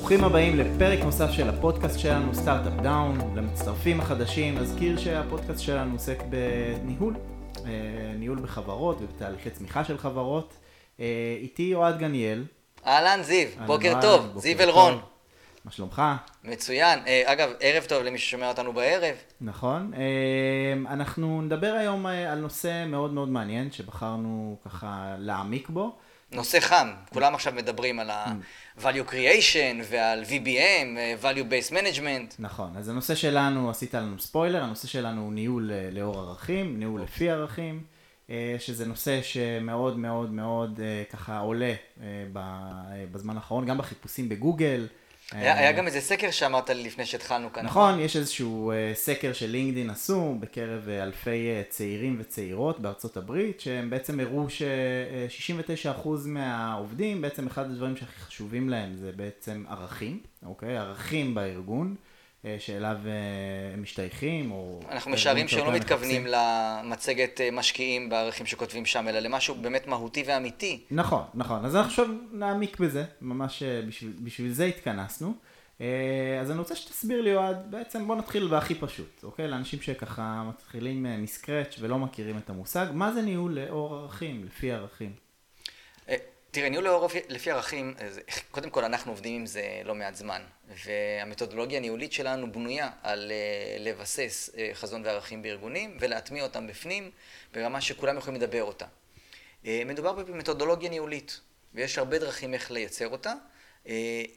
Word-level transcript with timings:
ברוכים 0.00 0.24
הבאים 0.24 0.58
לפרק 0.58 0.98
נוסף 1.04 1.30
של 1.30 1.48
הפודקאסט 1.48 1.98
שלנו, 1.98 2.34
Startup 2.34 2.72
Down. 2.82 3.18
למצטרפים 3.36 4.00
החדשים, 4.00 4.58
נזכיר 4.58 4.98
שהפודקאסט 4.98 5.60
שלנו 5.60 5.92
עוסק 5.92 6.22
בניהול, 6.22 7.14
אה, 7.56 7.70
ניהול 8.18 8.38
בחברות 8.38 8.96
ובתהליכי 9.00 9.50
צמיחה 9.50 9.84
של 9.84 9.98
חברות. 9.98 10.54
אה, 11.00 11.06
איתי 11.40 11.74
אוהד 11.74 11.98
דניאל. 11.98 12.44
אהלן 12.86 13.22
זיו, 13.22 13.48
בוקר 13.66 14.00
טוב, 14.00 14.32
זיו. 14.36 14.60
אלרון. 14.60 15.00
מה 15.64 15.70
שלומך? 15.70 16.02
מצוין. 16.44 16.98
אה, 17.06 17.22
אגב, 17.32 17.50
ערב 17.60 17.84
טוב 17.84 18.02
למי 18.02 18.18
ששומע 18.18 18.48
אותנו 18.48 18.72
בערב. 18.72 19.16
נכון. 19.40 19.92
אנחנו 20.86 21.42
נדבר 21.42 21.72
היום 21.72 22.06
על 22.06 22.38
נושא 22.38 22.84
מאוד 22.86 23.12
מאוד 23.12 23.28
מעניין, 23.28 23.72
שבחרנו 23.72 24.56
ככה 24.64 25.14
להעמיק 25.18 25.68
בו. 25.68 25.96
נושא 26.32 26.60
חם, 26.60 26.88
כולם 27.12 27.34
עכשיו 27.34 27.52
מדברים 27.52 28.00
על 28.00 28.10
ה-value 28.10 29.10
creation 29.10 29.84
ועל 29.90 30.22
VBM, 30.22 30.96
אה, 30.96 31.14
value 31.22 31.44
based 31.50 31.72
management. 31.72 32.34
נכון, 32.38 32.76
אז 32.76 32.88
הנושא 32.88 33.14
שלנו, 33.14 33.70
עשית 33.70 33.94
לנו 33.94 34.18
ספוילר, 34.18 34.62
הנושא 34.62 34.88
שלנו 34.88 35.22
הוא 35.22 35.32
ניהול 35.32 35.70
אה, 35.72 35.88
לאור 35.92 36.18
ערכים, 36.18 36.78
ניהול 36.78 37.02
לפי 37.02 37.30
ערכים, 37.30 37.82
אה, 38.30 38.56
שזה 38.58 38.86
נושא 38.86 39.22
שמאוד 39.22 39.98
מאוד 39.98 40.32
מאוד 40.32 40.80
ככה 41.10 41.38
עולה 41.38 41.74
בזמן 43.12 43.36
האחרון, 43.36 43.66
גם 43.66 43.78
בחיפושים 43.78 44.28
בגוגל. 44.28 44.86
היה 45.32 45.52
אה, 45.54 45.58
היה 45.58 45.72
גם 45.72 45.86
איזה 45.86 46.00
סקר 46.00 46.30
שאמרת 46.30 46.70
לי 46.70 46.82
לפני 46.84 47.06
שהתחלנו 47.06 47.52
כאן. 47.52 47.64
נכון, 47.64 48.00
יש 48.00 48.16
איזשהו 48.16 48.70
אה, 48.70 48.92
סקר 48.94 49.32
של 49.32 49.46
לינקדין 49.46 49.90
עשו 49.90 50.36
בקרב 50.40 50.88
אה, 50.88 51.02
אלפי 51.02 51.48
אה, 51.50 51.62
צעירים 51.68 52.16
וצעירות 52.20 52.80
בארצות 52.80 53.16
הברית, 53.16 53.60
שהם 53.60 53.90
בעצם 53.90 54.20
הראו 54.20 54.50
ש-69% 54.50 56.08
מהעובדים, 56.26 57.20
בעצם 57.20 57.46
אחד 57.46 57.64
הדברים 57.64 57.96
שהכי 57.96 58.20
חשובים 58.20 58.68
להם 58.68 58.96
זה 58.96 59.12
בעצם 59.16 59.64
ערכים, 59.68 60.20
אוקיי? 60.46 60.78
ערכים 60.78 61.34
בארגון, 61.34 61.94
אה, 61.98 62.09
שאליו 62.58 62.96
אה, 63.06 63.12
הם 63.74 63.82
משתייכים, 63.82 64.50
או... 64.50 64.80
אנחנו 64.90 65.10
משערים 65.10 65.46
ארגון 65.46 65.58
שהם 65.58 65.66
לא 65.66 65.78
מתכוונים. 65.78 66.26
למצגת 66.26 67.40
אה, 67.40 67.50
משקיעים 67.50 68.08
בערכים 68.08 68.46
שכותבים 68.46 68.86
שם, 68.86 69.08
אלא 69.08 69.18
למשהו 69.18 69.54
באמת 69.54 69.86
מהותי 69.86 70.24
ואמיתי. 70.26 70.80
נכון, 70.90 71.22
נכון. 71.34 71.64
אז 71.64 71.76
אנחנו 71.76 71.90
עכשיו 71.90 72.06
נעמיק 72.32 72.78
בזה, 72.78 73.04
ממש 73.20 73.62
אה, 73.62 73.82
בשביל, 73.88 74.12
בשביל 74.24 74.52
זה 74.52 74.64
התכנסנו. 74.64 75.34
אה, 75.80 76.38
אז 76.40 76.50
אני 76.50 76.58
רוצה 76.58 76.76
שתסביר 76.76 77.22
לי, 77.22 77.34
אוהד, 77.34 77.70
בעצם 77.70 78.06
בוא 78.06 78.16
נתחיל 78.16 78.48
בהכי 78.48 78.74
פשוט, 78.74 79.20
אוקיי? 79.22 79.48
לאנשים 79.48 79.82
שככה 79.82 80.44
מתחילים 80.48 81.06
אה, 81.06 81.16
מסקרץ' 81.16 81.76
ולא 81.80 81.98
מכירים 81.98 82.38
את 82.38 82.50
המושג, 82.50 82.86
מה 82.92 83.12
זה 83.12 83.22
ניהול 83.22 83.58
לאור 83.58 83.96
ערכים, 83.96 84.44
לפי 84.44 84.72
ערכים? 84.72 85.29
אה, 86.50 86.54
תראה, 86.54 86.68
ניהול 86.68 86.84
לאור 86.84 87.08
לפי 87.28 87.50
ערכים, 87.50 87.94
קודם 88.50 88.70
כל 88.70 88.84
אנחנו 88.84 89.12
עובדים 89.12 89.34
עם 89.34 89.46
זה 89.46 89.62
לא 89.84 89.94
מעט 89.94 90.14
זמן, 90.14 90.42
והמתודולוגיה 90.84 91.78
הניהולית 91.78 92.12
שלנו 92.12 92.52
בנויה 92.52 92.90
על 93.02 93.32
אה, 93.32 93.76
לבסס 93.78 94.50
אה, 94.58 94.70
חזון 94.74 95.04
וערכים 95.04 95.42
בארגונים 95.42 95.96
ולהטמיע 96.00 96.42
אותם 96.42 96.66
בפנים 96.66 97.10
ברמה 97.54 97.80
שכולם 97.80 98.18
יכולים 98.18 98.40
לדבר 98.40 98.64
אותה. 98.64 98.86
אה, 99.66 99.82
מדובר 99.86 100.12
במתודולוגיה 100.12 100.90
ניהולית, 100.90 101.40
ויש 101.74 101.98
הרבה 101.98 102.18
דרכים 102.18 102.54
איך 102.54 102.70
לייצר 102.70 103.08
אותה. 103.08 103.34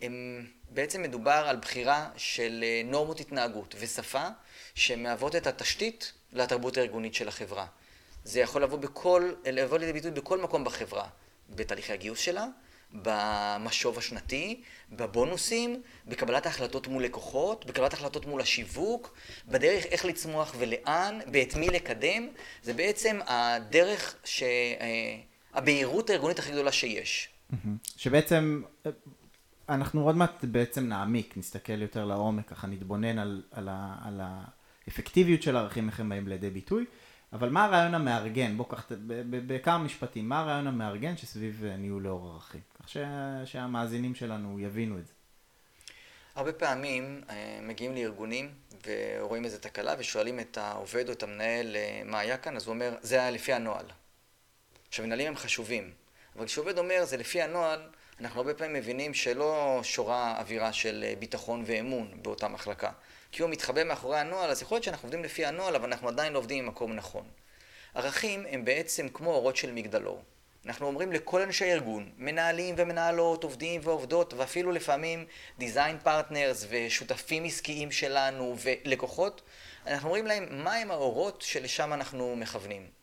הם, 0.02 0.48
בעצם 0.70 1.02
מדובר 1.02 1.46
על 1.48 1.56
בחירה 1.56 2.10
של 2.18 2.64
נורמות 2.86 3.20
התנהגות 3.20 3.76
ושפה 3.80 4.28
שמהוות 4.76 5.36
את 5.36 5.48
התשתית 5.48 6.14
לתרבות 6.32 6.78
הארגונית 6.78 7.14
של 7.14 7.28
החברה. 7.28 7.66
זה 8.24 8.40
יכול 8.40 8.64
לבוא 8.64 8.78
בכל, 8.78 9.32
לבוא 9.46 9.78
לידי 9.78 9.94
ביטוי 9.94 10.12
בכל 10.12 10.42
מקום 10.42 10.64
בחברה, 10.64 11.08
בתהליכי 11.50 11.94
הגיוס 11.94 12.20
שלה, 12.20 12.46
במשוב 12.92 13.98
השנתי, 13.98 14.62
בבונוסים, 14.92 15.82
בקבלת 16.08 16.46
ההחלטות 16.46 16.88
מול 16.88 17.04
לקוחות, 17.04 17.66
בקבלת 17.66 17.94
החלטות 17.94 18.26
מול 18.26 18.42
השיווק, 18.42 19.16
בדרך 19.48 19.86
איך 19.86 20.06
לצמוח 20.06 20.56
ולאן, 20.58 21.20
באת 21.32 21.56
מי 21.56 21.68
לקדם, 21.68 22.28
זה 22.64 22.74
בעצם 22.74 23.20
הדרך, 23.28 24.16
ש... 24.24 24.44
אה, 24.44 25.18
הבהירות 25.54 26.10
הארגונית 26.10 26.40
הכי 26.40 26.52
גדולה 26.52 26.72
שיש. 26.72 27.30
שבעצם, 27.98 28.62
אה, 28.86 28.92
אנחנו 29.70 30.04
עוד 30.06 30.16
מעט 30.16 30.46
בעצם 30.46 30.88
נעמיק, 30.88 31.38
נסתכל 31.38 31.82
יותר 31.82 32.06
לעומק, 32.06 32.48
ככה 32.48 32.68
נתבונן 32.68 33.20
על, 33.20 33.44
על, 33.52 33.70
ה, 33.72 33.96
על 34.06 34.22
האפקטיביות 34.88 35.42
של 35.42 35.56
הערכים, 35.56 35.90
איך 35.90 36.00
הם 36.00 36.10
באים 36.10 36.28
לידי 36.28 36.50
ביטוי, 36.50 36.86
אבל 37.34 37.50
מה 37.50 37.66
הרעיון 37.66 37.94
המארגן? 37.96 38.58
בוא 38.58 38.66
קח, 38.70 38.88
בכמה 39.48 39.78
משפטים, 39.78 40.30
מה 40.30 40.40
הרעיון 40.40 40.68
המארגן 40.68 41.18
שסביב 41.18 41.66
אה, 41.66 41.78
ניהול 41.78 42.04
לאור 42.04 42.32
ערכים? 42.34 42.62
כך 42.80 42.90
ש, 42.90 42.98
שהמאזינים 43.46 44.16
שלנו 44.16 44.60
יבינו 44.60 44.98
את 44.98 45.08
זה. 45.08 45.14
הרבה 46.36 46.54
פעמים 46.54 47.22
אה, 47.30 47.60
מגיעים 47.62 47.96
לארגונים 47.96 48.52
ורואים 48.88 49.46
איזו 49.46 49.58
תקלה 49.58 49.96
ושואלים 49.98 50.40
את 50.40 50.58
העובד 50.58 51.08
או 51.08 51.14
את 51.14 51.24
המנהל 51.24 51.76
אה, 51.76 52.02
מה 52.06 52.20
היה 52.20 52.38
כאן, 52.38 52.56
אז 52.56 52.68
הוא 52.68 52.74
אומר, 52.74 52.96
זה 53.02 53.16
היה 53.16 53.32
לפי 53.32 53.54
הנוהל. 53.54 53.86
עכשיו, 54.88 55.06
מנהלים 55.06 55.28
הם 55.28 55.36
חשובים, 55.36 55.92
אבל 56.36 56.46
כשעובד 56.46 56.78
אומר, 56.78 57.06
זה 57.06 57.18
לפי 57.18 57.42
הנוהל, 57.42 57.80
אנחנו 58.22 58.40
הרבה 58.40 58.54
פעמים 58.54 58.74
מבינים 58.74 59.14
שלא 59.14 59.80
שורה 59.84 60.40
אווירה 60.40 60.74
של 60.74 61.06
ביטחון 61.20 61.64
ואמון 61.66 62.12
באותה 62.22 62.48
מחלקה. 62.48 62.92
כי 63.34 63.42
הוא 63.42 63.50
מתחבא 63.50 63.84
מאחורי 63.84 64.20
הנוהל, 64.20 64.50
אז 64.50 64.62
יכול 64.62 64.76
להיות 64.76 64.84
שאנחנו 64.84 65.06
עובדים 65.06 65.24
לפי 65.24 65.46
הנוהל, 65.46 65.76
אבל 65.76 65.86
אנחנו 65.86 66.08
עדיין 66.08 66.34
לא 66.34 66.38
עובדים 66.38 66.66
ממקום 66.66 66.94
נכון. 66.94 67.26
ערכים 67.96 68.46
הם 68.50 68.66
בעצם 68.66 69.10
כמו 69.10 69.34
אורות 69.34 69.56
של 69.56 69.72
מגדלור. 69.72 70.24
אנחנו 70.66 70.88
אומרים 70.88 71.12
לכל 71.12 71.42
אנשי 71.42 71.66
הארגון, 71.66 72.12
מנהלים 72.18 72.76
ומנהלות, 72.78 73.44
עובדים 73.44 73.82
ועובדות, 73.84 74.34
ואפילו 74.34 74.72
לפעמים 74.72 75.26
design 75.60 76.06
partners 76.06 76.66
ושותפים 76.70 77.44
עסקיים 77.44 77.92
שלנו 77.92 78.56
ולקוחות, 78.64 79.42
אנחנו 79.88 80.08
אומרים 80.08 80.28
להם 80.28 80.64
מהם 80.64 80.92
האורות 80.92 81.42
שלשם 81.42 81.94
אנחנו 81.94 82.36
מכוונים. 82.36 83.03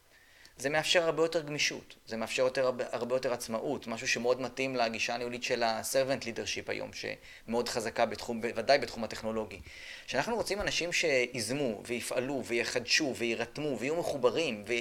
זה 0.60 0.71
מאפשר 0.71 1.03
הרבה 1.03 1.22
יותר 1.22 1.43
גמישות, 1.43 1.94
זה 2.06 2.16
מאפשר 2.16 2.43
יותר, 2.43 2.65
הרבה, 2.65 2.84
הרבה 2.93 3.15
יותר 3.15 3.32
עצמאות, 3.32 3.87
משהו 3.87 4.09
שמאוד 4.09 4.41
מתאים 4.41 4.76
לגישה 4.76 5.15
הניהולית 5.15 5.43
של 5.43 5.62
ה-servant 5.62 6.22
leadership 6.22 6.65
היום, 6.66 6.91
שמאוד 6.93 7.69
חזקה 7.69 8.06
בתחום, 8.06 8.41
בוודאי 8.41 8.78
בתחום 8.78 9.04
הטכנולוגי. 9.04 9.60
כשאנחנו 10.06 10.37
רוצים 10.37 10.60
אנשים 10.60 10.93
שיזמו 10.93 11.82
ויפעלו 11.87 12.43
ויחדשו 12.44 13.15
ויירתמו 13.16 13.78
ויהיו 13.78 13.97
מחוברים, 13.97 14.65
ו... 14.66 14.72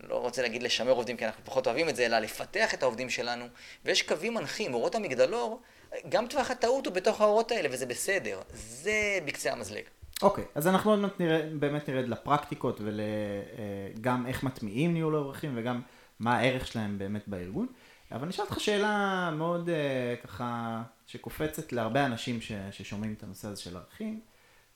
לא 0.00 0.14
רוצה 0.14 0.42
להגיד 0.42 0.62
לשמר 0.62 0.90
עובדים 0.90 1.16
כי 1.16 1.26
אנחנו 1.26 1.44
פחות 1.44 1.66
אוהבים 1.66 1.88
את 1.88 1.96
זה, 1.96 2.06
אלא 2.06 2.18
לפתח 2.18 2.74
את 2.74 2.82
העובדים 2.82 3.10
שלנו, 3.10 3.44
ויש 3.84 4.02
קווים 4.02 4.34
מנחים, 4.34 4.74
אורות 4.74 4.94
המגדלור, 4.94 5.60
גם 6.08 6.26
טווח 6.26 6.50
הטעות 6.50 6.86
הוא 6.86 6.94
בתוך 6.94 7.20
האורות 7.20 7.52
האלה, 7.52 7.68
וזה 7.72 7.86
בסדר. 7.86 8.40
זה 8.54 9.18
בקצה 9.24 9.52
המזלג. 9.52 9.82
אוקיי, 10.22 10.44
אז 10.54 10.66
אנחנו 10.66 10.90
עוד 10.90 11.00
מעט 11.00 11.20
נראה, 11.20 11.48
באמת 11.58 11.88
נרד 11.88 12.08
לפרקטיקות 12.08 12.80
וגם 12.84 14.26
איך 14.26 14.42
מטמיעים 14.42 14.94
ניהול 14.94 15.16
ערכים 15.16 15.52
וגם 15.54 15.80
מה 16.20 16.36
הערך 16.36 16.66
שלהם 16.66 16.98
באמת 16.98 17.28
בארגון. 17.28 17.66
אבל 18.12 18.22
אני 18.22 18.30
אשאל 18.30 18.44
אותך 18.44 18.60
שאלה 18.60 19.30
מאוד 19.36 19.68
אה, 19.68 20.14
ככה, 20.24 20.82
שקופצת 21.06 21.72
להרבה 21.72 22.06
אנשים 22.06 22.40
ש, 22.40 22.52
ששומעים 22.70 23.14
את 23.18 23.22
הנושא 23.22 23.48
הזה 23.48 23.60
של 23.62 23.76
ערכים. 23.76 24.20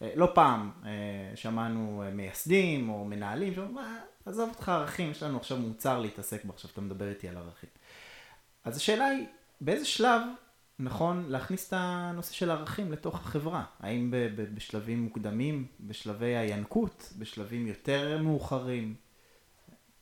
אה, 0.03 0.13
לא 0.15 0.31
פעם 0.35 0.71
אה, 0.85 0.91
שמענו 1.37 2.03
אה, 2.07 2.11
מייסדים 2.11 2.89
או 2.89 3.05
מנהלים 3.05 3.55
שאומרים, 3.55 3.75
"מה, 3.75 3.99
עזוב 4.27 4.49
אותך 4.49 4.69
ערכים, 4.69 5.11
יש 5.11 5.23
לנו 5.23 5.37
עכשיו 5.37 5.59
מוצר 5.59 6.01
להתעסק 6.01 6.45
בו, 6.45 6.53
עכשיו 6.53 6.71
אתה 6.73 6.81
מדבר 6.81 7.09
איתי 7.09 7.29
על 7.29 7.37
ערכים. 7.37 7.71
אז 8.65 8.77
השאלה 8.77 9.07
היא, 9.07 9.27
באיזה 9.61 9.85
שלב 9.85 10.23
נכון 10.83 11.25
להכניס 11.29 11.69
את 11.69 11.73
הנושא 11.77 12.33
של 12.33 12.51
הערכים 12.51 12.93
לתוך 12.93 13.15
החברה? 13.15 13.65
האם 13.81 14.09
בשלבים 14.55 14.99
מוקדמים, 15.03 15.67
בשלבי 15.81 16.37
הינקות, 16.37 17.13
בשלבים 17.19 17.67
יותר 17.67 18.19
מאוחרים? 18.23 18.95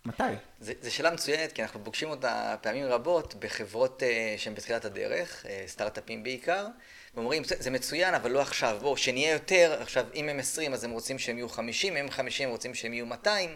מתי? 0.05 0.23
זו 0.61 0.95
שאלה 0.95 1.11
מצוינת, 1.11 1.53
כי 1.53 1.63
אנחנו 1.63 1.85
פוגשים 1.85 2.11
אותה 2.11 2.57
פעמים 2.63 2.85
רבות 2.87 3.35
בחברות 3.39 4.03
uh, 4.03 4.07
שהן 4.41 4.55
בתחילת 4.55 4.85
הדרך, 4.85 5.45
uh, 5.45 5.49
סטארט-אפים 5.67 6.23
בעיקר, 6.23 6.67
ואומרים, 7.15 7.45
"זה- 7.45 7.55
זה 7.59 7.71
מצוין, 7.71 8.15
אבל 8.15 8.31
לא 8.31 8.41
עכשיו, 8.41 8.79
בואו, 8.81 8.97
שנהיה 8.97 9.33
יותר, 9.33 9.77
עכשיו, 9.81 10.07
אם 10.15 10.29
הם 10.29 10.39
20 10.39 10.73
אז 10.73 10.85
הם 10.85 10.91
רוצים 10.91 11.19
שהם 11.19 11.37
יהיו 11.39 11.49
50, 11.49 11.97
אם 11.97 12.05
הם 12.05 12.11
50 12.11 12.47
הם 12.49 12.53
רוצים 12.53 12.75
שהם 12.75 12.93
יהיו 12.93 13.07
200. 13.07 13.51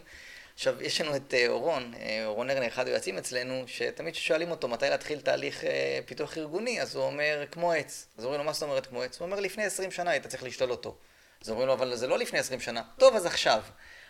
עכשיו, 0.54 0.82
יש 0.82 1.00
לנו 1.00 1.16
את 1.16 1.34
uh, 1.34 1.49
אורון, 1.49 1.94
uh, 1.94 1.99
אורון 2.25 2.50
ארנר, 2.50 2.66
אחד 2.69 2.87
היועצים 2.87 3.19
אצלנו, 3.19 3.64
שתמיד 3.66 4.14
כששואלים 4.14 4.50
אותו 4.50 4.69
מתי 4.69 4.88
להתחיל 4.90 5.20
תהליך 5.20 5.60
uh, 5.60 5.66
פיתוח 6.06 6.38
ארגוני, 6.38 6.82
אז 6.82 6.94
הוא 6.96 7.04
אומר, 7.04 7.44
כמו 7.50 7.72
עץ. 7.72 8.06
אז 8.19 8.25
אומרים 8.25 8.40
לו, 8.40 8.46
מה 8.46 8.52
זאת 8.52 8.62
אומרת 8.62 8.87
כמו 8.87 9.02
עץ? 9.02 9.19
הוא 9.20 9.26
אומר, 9.26 9.40
לפני 9.40 9.64
20 9.64 9.90
שנה 9.90 10.10
היית 10.10 10.26
צריך 10.26 10.43
לשתול 10.43 10.70
אותו. 10.70 10.96
אז 11.44 11.50
אומרים 11.50 11.66
לו, 11.69 11.75
אבל 11.75 11.96
זה 11.96 12.06
לא 12.06 12.19
לפני 12.19 12.38
20 12.38 12.60
שנה. 12.60 12.82
טוב, 12.99 13.16
אז 13.16 13.26
עכשיו. 13.26 13.62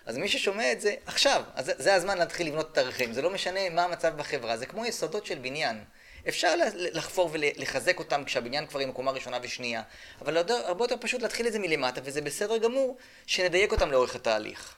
אז 0.06 0.16
מי 0.16 0.28
ששומע 0.28 0.72
את 0.72 0.80
זה, 0.80 0.94
עכשיו. 1.06 1.42
אז 1.54 1.72
זה- 1.76 1.94
הזמן 1.94 2.18
להתחיל 2.18 2.46
לבנות 2.46 2.72
את 2.72 2.78
הערכים. 2.78 3.12
זה 3.12 3.22
לא 3.22 3.30
משנה 3.30 3.70
מה 3.70 3.84
המצב 3.84 4.16
בחברה, 4.16 4.56
זה 4.56 4.66
כמו 4.66 4.86
יסודות 4.86 5.26
של 5.26 5.38
בניין. 5.38 5.84
אפשר 6.28 6.54
לחפור 6.76 7.30
ולחזק 7.32 7.98
אותם 7.98 8.24
כשהבניין 8.24 8.66
כבר 8.66 8.80
עם 8.80 8.92
קומה 8.92 9.10
ראשונה 9.10 9.38
ושנייה, 9.42 9.82
אבל 10.20 10.36
הרבה 10.36 10.84
יותר 10.84 10.96
פשוט 11.00 11.22
להתחיל 11.22 11.46
את 11.46 11.52
זה 11.52 11.58
מלמטה, 11.58 12.00
וזה 12.04 12.20
בסדר 12.20 12.56
גמור 12.58 12.96
שנדייק 13.26 13.72
אותם 13.72 13.90
לאורך 13.90 14.14
התהליך. 14.14 14.76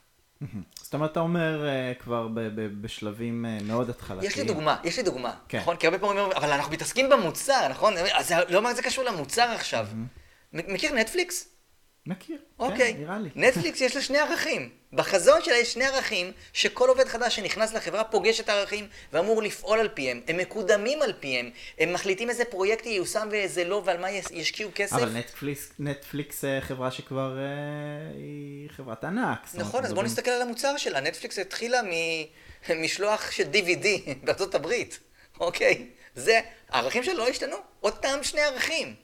זאת 0.76 0.94
אומרת, 0.94 1.12
אתה 1.12 1.20
אומר 1.20 1.66
אה, 1.66 1.92
כבר 1.98 2.28
בשלבים 2.80 3.46
אה, 3.46 3.58
מאוד 3.64 3.90
התחלתיים. 3.90 4.30
יש 4.30 4.36
לי 4.36 4.44
דוגמה, 4.44 4.76
יש 4.84 4.96
לי 4.96 5.02
דוגמה, 5.02 5.34
כן. 5.48 5.58
נכון? 5.58 5.76
כי 5.76 5.86
הרבה 5.86 5.98
פעמים 5.98 6.18
אומרים, 6.18 6.36
אבל 6.36 6.50
אנחנו 6.52 6.72
מתעסקים 6.72 7.08
במוצר, 7.08 7.68
נכון? 7.68 7.94
אז 8.14 8.34
לא 8.48 8.62
מה 8.62 8.74
זה 8.74 8.82
קשור 8.82 9.04
למוצר 9.04 9.42
עכשיו. 9.42 9.86
מכיר 10.52 10.94
נטפליקס? 10.94 11.53
מכיר, 12.06 12.38
אוקיי. 12.58 12.94
כן, 12.94 13.00
נראה 13.00 13.18
לי. 13.18 13.28
נטפליקס 13.34 13.80
יש 13.80 13.96
לה 13.96 14.02
שני 14.02 14.18
ערכים. 14.18 14.68
בחזון 14.92 15.42
שלה 15.42 15.56
יש 15.56 15.72
שני 15.72 15.84
ערכים, 15.84 16.32
שכל 16.52 16.88
עובד 16.88 17.08
חדש 17.08 17.36
שנכנס 17.36 17.74
לחברה 17.74 18.04
פוגש 18.04 18.40
את 18.40 18.48
הערכים 18.48 18.86
ואמור 19.12 19.42
לפעול 19.42 19.78
על 19.80 19.88
פיהם. 19.88 20.20
הם 20.28 20.36
מקודמים 20.36 21.02
על 21.02 21.12
פיהם. 21.20 21.50
הם 21.78 21.92
מחליטים 21.92 22.30
איזה 22.30 22.44
פרויקט 22.44 22.86
ייושם 22.86 23.28
ואיזה 23.30 23.64
לא, 23.64 23.82
ועל 23.84 24.00
מה 24.00 24.10
יש- 24.10 24.30
ישקיעו 24.30 24.70
כסף. 24.74 24.92
אבל 24.96 25.08
נטפליקס, 25.16 25.72
נטפליקס 25.78 26.44
אה, 26.44 26.60
חברה 26.60 26.90
שכבר 26.90 27.38
אה, 27.38 27.44
היא 28.16 28.68
חברת 28.70 29.04
ענק. 29.04 29.38
נכון, 29.54 29.60
אז 29.64 29.70
בואו 29.70 29.82
מדברים- 29.82 30.06
נסתכל 30.06 30.30
על 30.30 30.42
המוצר 30.42 30.76
שלה. 30.76 31.00
נטפליקס 31.00 31.38
התחילה 31.38 31.80
ממשלוח 32.70 33.30
של 33.36 33.44
DVD 33.52 33.86
בארצות 34.24 34.54
הברית, 34.54 34.98
אוקיי? 35.40 35.86
זה, 36.14 36.40
הערכים 36.70 37.02
שלה 37.04 37.14
לא 37.14 37.28
השתנו, 37.28 37.56
אותם 37.82 38.18
שני 38.22 38.40
ערכים. 38.40 38.94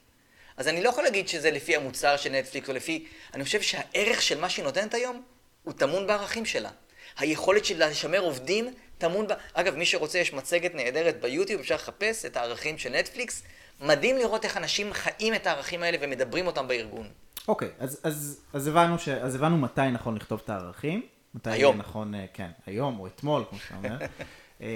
אז 0.61 0.69
אני 0.69 0.83
לא 0.83 0.89
יכול 0.89 1.05
להגיד 1.05 1.29
שזה 1.29 1.51
לפי 1.51 1.77
המוצר 1.77 2.17
של 2.17 2.33
נטפליקס 2.33 2.69
או 2.69 2.75
לפי... 2.75 3.07
אני 3.35 3.45
חושב 3.45 3.63
שהערך 3.63 4.23
של 4.23 4.41
מה 4.41 4.51
שהיא 4.51 4.65
נותנת 4.65 4.95
היום, 4.95 5.23
הוא 5.65 5.73
טמון 5.73 6.07
בערכים 6.07 6.47
שלה. 6.47 6.71
היכולת 7.19 7.65
שלה 7.65 7.89
לשמר 7.89 8.19
עובדים 8.19 8.75
טמון 8.99 9.27
ב... 9.29 9.33
אגב, 9.55 9.77
מי 9.77 9.87
שרוצה, 9.87 10.19
יש 10.19 10.33
מצגת 10.33 10.75
נהדרת 10.75 11.21
ביוטיוב, 11.21 11.61
אפשר 11.61 11.75
לחפש 11.75 12.25
את 12.25 12.37
הערכים 12.37 12.79
של 12.79 12.91
נטפליקס. 12.91 13.43
מדהים 13.81 14.17
לראות 14.17 14.45
איך 14.45 14.57
אנשים 14.57 14.93
חיים 14.93 15.35
את 15.35 15.47
הערכים 15.47 15.83
האלה 15.83 15.99
ומדברים 16.01 16.47
אותם 16.47 16.69
בארגון. 16.69 17.09
אוקיי, 17.49 17.69
אז, 17.79 18.01
אז, 18.03 18.41
אז, 18.53 18.67
הבנו 18.67 18.99
ש, 18.99 19.09
אז 19.09 19.35
הבנו 19.35 19.57
מתי 19.57 19.91
נכון 19.93 20.17
לכתוב 20.17 20.41
את 20.45 20.51
הערכים. 20.51 21.03
מתי 21.35 21.51
היום. 21.51 21.77
נכון, 21.77 22.15
אה, 22.15 22.27
כן, 22.35 22.51
היום 22.67 23.01
או 23.01 23.07
אתמול, 23.07 23.45
כמו 23.51 23.59
שאתה 23.59 23.75
אומר. 23.75 23.99
אמ, 24.61 24.67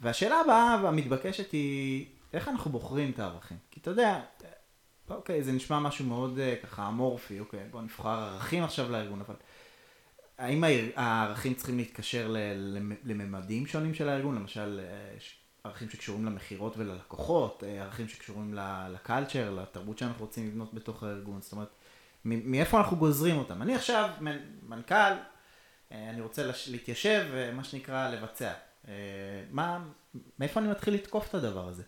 והשאלה 0.00 0.40
הבאה 0.40 0.78
והמתבקשת 0.82 1.52
היא, 1.52 2.06
איך 2.32 2.48
אנחנו 2.48 2.70
בוחרים 2.70 3.10
את 3.10 3.18
הערכים? 3.18 3.56
כי 3.70 3.80
אתה 3.80 3.90
יודע, 3.90 4.20
אוקיי, 5.16 5.42
זה 5.42 5.52
נשמע 5.52 5.78
משהו 5.80 6.04
מאוד 6.04 6.38
אה, 6.38 6.54
ככה 6.62 6.88
אמורפי, 6.88 7.40
אוקיי, 7.40 7.60
בוא 7.70 7.82
נבחר 7.82 8.08
ערכים 8.08 8.64
עכשיו 8.64 8.90
לארגון, 8.90 9.20
אבל 9.20 9.34
האם 10.38 10.64
הער- 10.64 10.90
הערכים 10.96 11.54
צריכים 11.54 11.76
להתקשר 11.76 12.34
לממדים 13.04 13.66
שונים 13.66 13.94
של 13.94 14.08
הארגון? 14.08 14.34
למשל, 14.34 14.80
אה, 14.84 15.16
ערכים 15.64 15.90
שקשורים 15.90 16.24
למכירות 16.24 16.76
וללקוחות, 16.76 17.64
אה, 17.66 17.82
ערכים 17.82 18.08
שקשורים 18.08 18.54
לקלצ'ר, 18.92 19.50
לתרבות 19.50 19.98
שאנחנו 19.98 20.24
רוצים 20.24 20.46
לבנות 20.48 20.74
בתוך 20.74 21.02
הארגון, 21.02 21.40
זאת 21.40 21.52
אומרת, 21.52 21.68
מאיפה 22.24 22.78
אנחנו 22.78 22.96
גוזרים 22.96 23.36
אותם? 23.38 23.62
אני 23.62 23.74
עכשיו 23.74 24.10
מנכ"ל, 24.62 25.12
אני 25.90 26.20
רוצה 26.20 26.50
להתיישב, 26.70 27.50
מה 27.54 27.64
שנקרא 27.64 28.10
לבצע. 28.10 28.52
מה, 29.50 29.84
מאיפה 30.38 30.60
אני 30.60 30.68
מתחיל 30.68 30.94
לתקוף 30.94 31.28
את 31.28 31.34
הדבר 31.34 31.68
הזה? 31.68 31.82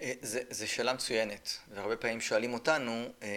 אה, 0.00 0.12
זה 0.50 0.66
שאלה 0.66 0.92
מצוינת, 0.92 1.58
והרבה 1.74 1.96
פעמים 1.96 2.20
שואלים 2.20 2.54
אותנו, 2.54 3.08
אה, 3.22 3.28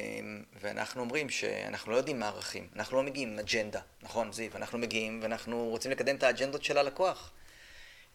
ואנחנו 0.62 1.02
אומרים 1.02 1.30
שאנחנו 1.30 1.92
לא 1.92 1.98
יודעים 1.98 2.20
מה 2.20 2.26
הערכים, 2.26 2.68
אנחנו 2.76 2.98
לא 2.98 3.04
מגיעים 3.04 3.30
עם 3.30 3.40
אג'נדה, 3.40 3.82
נכון 4.02 4.32
זיו? 4.32 4.52
אנחנו 4.56 4.78
מגיעים 4.78 5.20
ואנחנו 5.24 5.70
רוצים 5.70 5.92
לקדם 5.92 6.16
את 6.16 6.24
האג'נדות 6.24 6.64
של 6.64 6.78
הלקוח. 6.78 7.32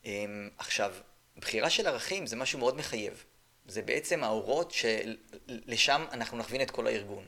אה, 0.07 0.25
עכשיו, 0.59 0.95
בחירה 1.37 1.71
של 1.71 1.87
ערכים 1.87 2.27
זה 2.27 2.37
משהו 2.37 2.59
מאוד 2.59 2.77
מחייב. 2.77 3.25
זה 3.69 3.83
בעצם 3.83 4.25
האורות 4.25 4.73
שלשם 4.73 6.05
אנחנו 6.13 6.39
נכווין 6.39 6.63
את 6.63 6.71
כל 6.71 6.87
הארגון. 6.87 7.25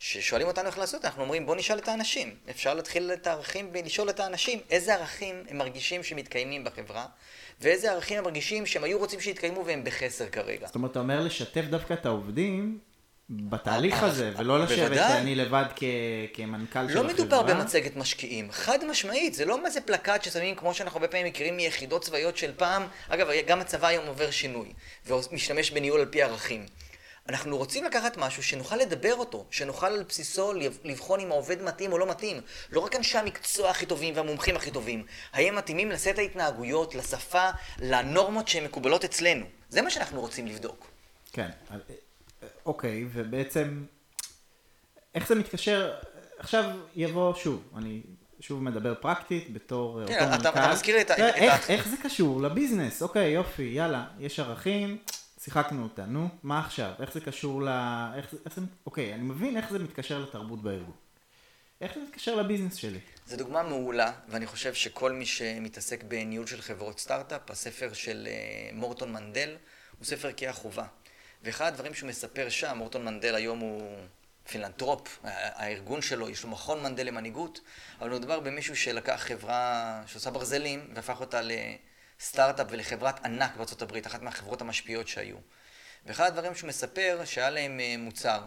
כששואלים 0.00 0.46
אותנו 0.46 0.66
איך 0.66 0.78
לעשות, 0.78 1.04
אנחנו 1.04 1.22
אומרים 1.22 1.46
בוא 1.46 1.56
נשאל 1.56 1.78
את 1.78 1.88
האנשים. 1.88 2.34
אפשר 2.50 2.74
להתחיל 2.74 3.12
את 3.12 3.26
הערכים 3.26 3.70
ולשאול 3.72 4.10
את 4.10 4.20
האנשים 4.20 4.60
איזה 4.70 4.94
ערכים 4.94 5.44
הם 5.48 5.58
מרגישים 5.58 6.02
שמתקיימים 6.02 6.64
בחברה, 6.64 7.06
ואיזה 7.60 7.92
ערכים 7.92 8.18
הם 8.18 8.24
מרגישים 8.24 8.66
שהם 8.66 8.84
היו 8.84 8.98
רוצים 8.98 9.20
שיתקיימו 9.20 9.64
והם 9.66 9.84
בחסר 9.84 10.28
כרגע. 10.28 10.66
זאת 10.66 10.74
אומרת, 10.74 10.90
אתה 10.90 10.98
אומר 10.98 11.20
לשתף 11.20 11.64
דווקא 11.70 11.94
את 11.94 12.06
העובדים 12.06 12.78
בתהליך 13.30 13.94
אה, 14.02 14.06
הזה, 14.06 14.32
ולא 14.36 14.62
לשבת. 14.64 14.98
אני 14.98 15.34
לבד 15.34 15.64
כ- 15.76 15.82
כמנכ"ל 16.34 16.88
של 16.88 16.94
לא 16.94 17.00
החברה. 17.00 17.12
מדובר 17.12 17.42
במצגת 17.42 17.96
משקיעים, 17.96 18.52
חד 18.52 18.78
משמעית, 18.90 19.34
זה 19.34 19.44
לא 19.44 19.58
איזה 19.66 19.80
פלקט 19.80 20.24
ששמים 20.24 20.54
כמו 20.54 20.74
שאנחנו 20.74 20.96
הרבה 20.98 21.08
פעמים 21.08 21.26
מכירים 21.26 21.56
מיחידות 21.56 22.04
צבאיות 22.04 22.36
של 22.36 22.52
פעם, 22.56 22.86
אגב, 23.08 23.28
גם 23.46 23.60
הצבא 23.60 23.86
היום 23.86 24.06
עובר 24.06 24.30
שינוי, 24.30 24.72
ומשתמש 25.06 25.70
בניהול 25.70 26.00
על 26.00 26.06
פי 26.06 26.22
ערכים. 26.22 26.66
אנחנו 27.28 27.56
רוצים 27.56 27.84
לקחת 27.84 28.16
משהו 28.16 28.42
שנוכל 28.42 28.76
לדבר 28.76 29.14
אותו, 29.14 29.46
שנוכל 29.50 29.86
על 29.86 30.02
בסיסו 30.08 30.52
לב- 30.52 30.78
לבחון 30.84 31.20
אם 31.20 31.30
העובד 31.30 31.62
מתאים 31.62 31.92
או 31.92 31.98
לא 31.98 32.06
מתאים. 32.10 32.40
לא 32.72 32.80
רק 32.80 32.96
אנשי 32.96 33.18
המקצוע 33.18 33.70
הכי 33.70 33.86
טובים 33.86 34.16
והמומחים 34.16 34.56
הכי 34.56 34.70
טובים, 34.70 35.04
האם 35.32 35.56
מתאימים 35.56 35.90
לסט 35.90 36.18
ההתנהגויות, 36.18 36.94
לשפה, 36.94 37.48
לנורמות 37.78 38.48
שהן 38.48 38.64
מקובלות 38.64 39.04
אצלנו. 39.04 39.46
זה 39.68 39.82
מה 39.82 39.90
שאנחנו 39.90 40.20
רוצים 40.20 40.46
לבדוק. 40.46 40.86
כן, 41.32 41.48
אז, 41.70 41.80
אה, 41.90 42.48
אוקיי, 42.66 43.04
ובעצם, 43.12 43.84
איך 45.14 45.28
זה 45.28 45.34
מתקשר, 45.34 45.94
עכשיו 46.38 46.64
יבוא 46.96 47.34
שוב, 47.34 47.62
אני 47.76 48.00
שוב 48.40 48.62
מדבר 48.62 48.94
פרקטית 48.94 49.52
בתור 49.52 50.00
כן, 50.06 50.14
אותו 50.14 50.34
אתה- 50.34 50.50
מנכ"ל. 50.50 50.60
אתה 50.60 50.72
מזכיר 50.72 50.96
לי 50.96 51.02
את 51.02 51.10
ה- 51.10 51.14
איך, 51.34 51.70
איך 51.70 51.88
זה 51.88 51.96
קשור 52.02 52.42
לביזנס? 52.42 53.02
אוקיי, 53.02 53.30
יופי, 53.30 53.62
יאללה, 53.62 54.04
יש 54.18 54.40
ערכים, 54.40 54.98
שיחקנו 55.38 55.82
אותה, 55.82 56.06
נו, 56.06 56.28
מה 56.42 56.60
עכשיו? 56.60 56.92
איך 57.00 57.12
זה 57.12 57.20
קשור 57.20 57.62
ל... 57.62 57.68
איך 58.16 58.30
זה, 58.32 58.38
איך 58.44 58.54
זה... 58.54 58.60
אוקיי, 58.86 59.14
אני 59.14 59.22
מבין 59.22 59.56
איך 59.56 59.70
זה 59.70 59.78
מתקשר 59.78 60.18
לתרבות 60.18 60.62
בארגון. 60.62 60.94
איך 61.80 61.94
זה 61.94 62.00
מתקשר 62.00 62.34
ל 62.34 62.38
business 62.38 62.74
שלי? 62.74 62.98
זו 63.26 63.36
דוגמה 63.36 63.62
מעולה, 63.62 64.12
ואני 64.28 64.46
חושב 64.46 64.74
שכל 64.74 65.12
מי 65.12 65.26
שמתעסק 65.26 66.04
בניהול 66.04 66.46
של 66.46 66.60
חברות 66.60 66.98
סטארט-אפ, 66.98 67.50
הספר 67.50 67.92
של 67.92 68.28
אה, 68.30 68.70
מורטון 68.72 69.12
מנדל, 69.12 69.56
הוא 69.98 70.06
ספר 70.06 70.56
חובה. 70.56 70.84
ואחד 71.42 71.66
הדברים 71.66 71.94
שהוא 71.94 72.08
מספר 72.08 72.48
שם, 72.48 72.78
מורטון 72.78 73.04
מנדל 73.04 73.34
היום 73.34 73.58
הוא 73.58 73.98
פילנטרופ, 74.48 75.18
הארגון 75.24 76.02
שלו, 76.02 76.28
יש 76.28 76.44
לו 76.44 76.50
מכון 76.50 76.82
מנדל 76.82 77.06
למנהיגות, 77.06 77.60
אבל 78.00 78.10
מדובר 78.10 78.40
במישהו 78.40 78.76
שלקח 78.76 79.16
חברה 79.18 80.02
שעושה 80.06 80.30
ברזלים, 80.30 80.90
והפך 80.94 81.20
אותה 81.20 81.40
לסטארט-אפ 82.20 82.66
ולחברת 82.70 83.24
ענק 83.24 83.56
בארצות 83.56 83.82
הברית, 83.82 84.06
אחת 84.06 84.22
מהחברות 84.22 84.60
המשפיעות 84.60 85.08
שהיו. 85.08 85.36
ואחד 86.06 86.26
הדברים 86.26 86.54
שהוא 86.54 86.68
מספר, 86.68 87.20
שהיה 87.24 87.50
להם 87.50 87.80
אה, 87.80 87.94
מוצר, 87.98 88.40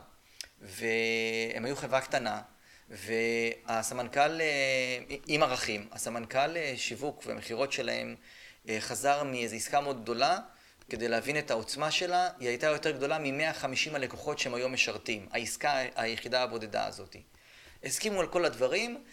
והם 0.61 1.65
היו 1.65 1.75
חברה 1.75 2.01
קטנה, 2.01 2.41
והסמנכ"ל, 2.89 4.41
אה, 4.41 5.15
עם 5.27 5.43
ערכים, 5.43 5.87
הסמנכ"ל 5.91 6.57
אה, 6.57 6.73
שיווק 6.77 7.23
ומכירות 7.25 7.71
שלהם 7.71 8.15
חזר 8.79 9.23
מאיזו 9.23 9.55
עסקה 9.55 9.81
מאוד 9.81 10.01
גדולה, 10.01 10.39
כדי 10.89 11.07
להבין 11.07 11.37
את 11.37 11.51
העוצמה 11.51 11.91
שלה, 11.91 12.29
היא 12.39 12.47
הייתה 12.47 12.67
יותר 12.67 12.91
גדולה 12.91 13.19
מ-150 13.19 13.95
הלקוחות 13.95 14.39
שהם 14.39 14.53
היום 14.53 14.73
משרתים, 14.73 15.27
העסקה 15.31 15.81
היחידה 15.95 16.43
הבודדה 16.43 16.85
הזאת. 16.85 17.15
הסכימו 17.83 18.19
על 18.19 18.27
כל 18.27 18.45
הדברים, 18.45 19.03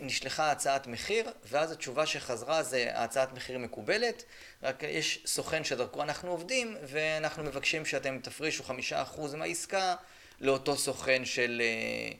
נשלחה 0.00 0.50
הצעת 0.50 0.86
מחיר, 0.86 1.30
ואז 1.44 1.72
התשובה 1.72 2.06
שחזרה 2.06 2.62
זה 2.62 2.90
הצעת 2.94 3.32
מחיר 3.32 3.58
מקובלת, 3.58 4.24
רק 4.62 4.82
יש 4.82 5.22
סוכן 5.26 5.64
שדרכו 5.64 6.02
אנחנו 6.02 6.30
עובדים, 6.30 6.76
ואנחנו 6.82 7.44
מבקשים 7.44 7.86
שאתם 7.86 8.18
תפרישו 8.22 8.62
חמישה 8.64 9.02
אחוז 9.02 9.34
מהעסקה 9.34 9.94
לאותו 10.40 10.76
סוכן 10.76 11.24
של... 11.24 11.62
אה, 11.64 12.12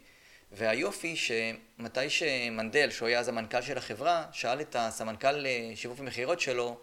והיופי 0.52 1.16
שמתי 1.16 2.10
שמנדל, 2.10 2.90
שהוא 2.90 3.08
היה 3.08 3.18
אז 3.18 3.28
המנכ"ל 3.28 3.62
של 3.62 3.78
החברה, 3.78 4.26
שאל 4.32 4.60
את 4.60 4.76
הסמנכ"ל 4.78 5.46
אה, 5.46 5.72
שיווק 5.74 6.00
ומכירות 6.00 6.40
שלו 6.40 6.80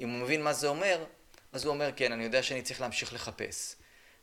אם 0.00 0.10
הוא 0.10 0.18
מבין 0.18 0.42
מה 0.42 0.52
זה 0.52 0.68
אומר, 0.68 1.04
אז 1.52 1.64
הוא 1.64 1.74
אומר, 1.74 1.90
כן, 1.96 2.12
אני 2.12 2.24
יודע 2.24 2.42
שאני 2.42 2.62
צריך 2.62 2.80
להמשיך 2.80 3.12
לחפש. 3.14 3.76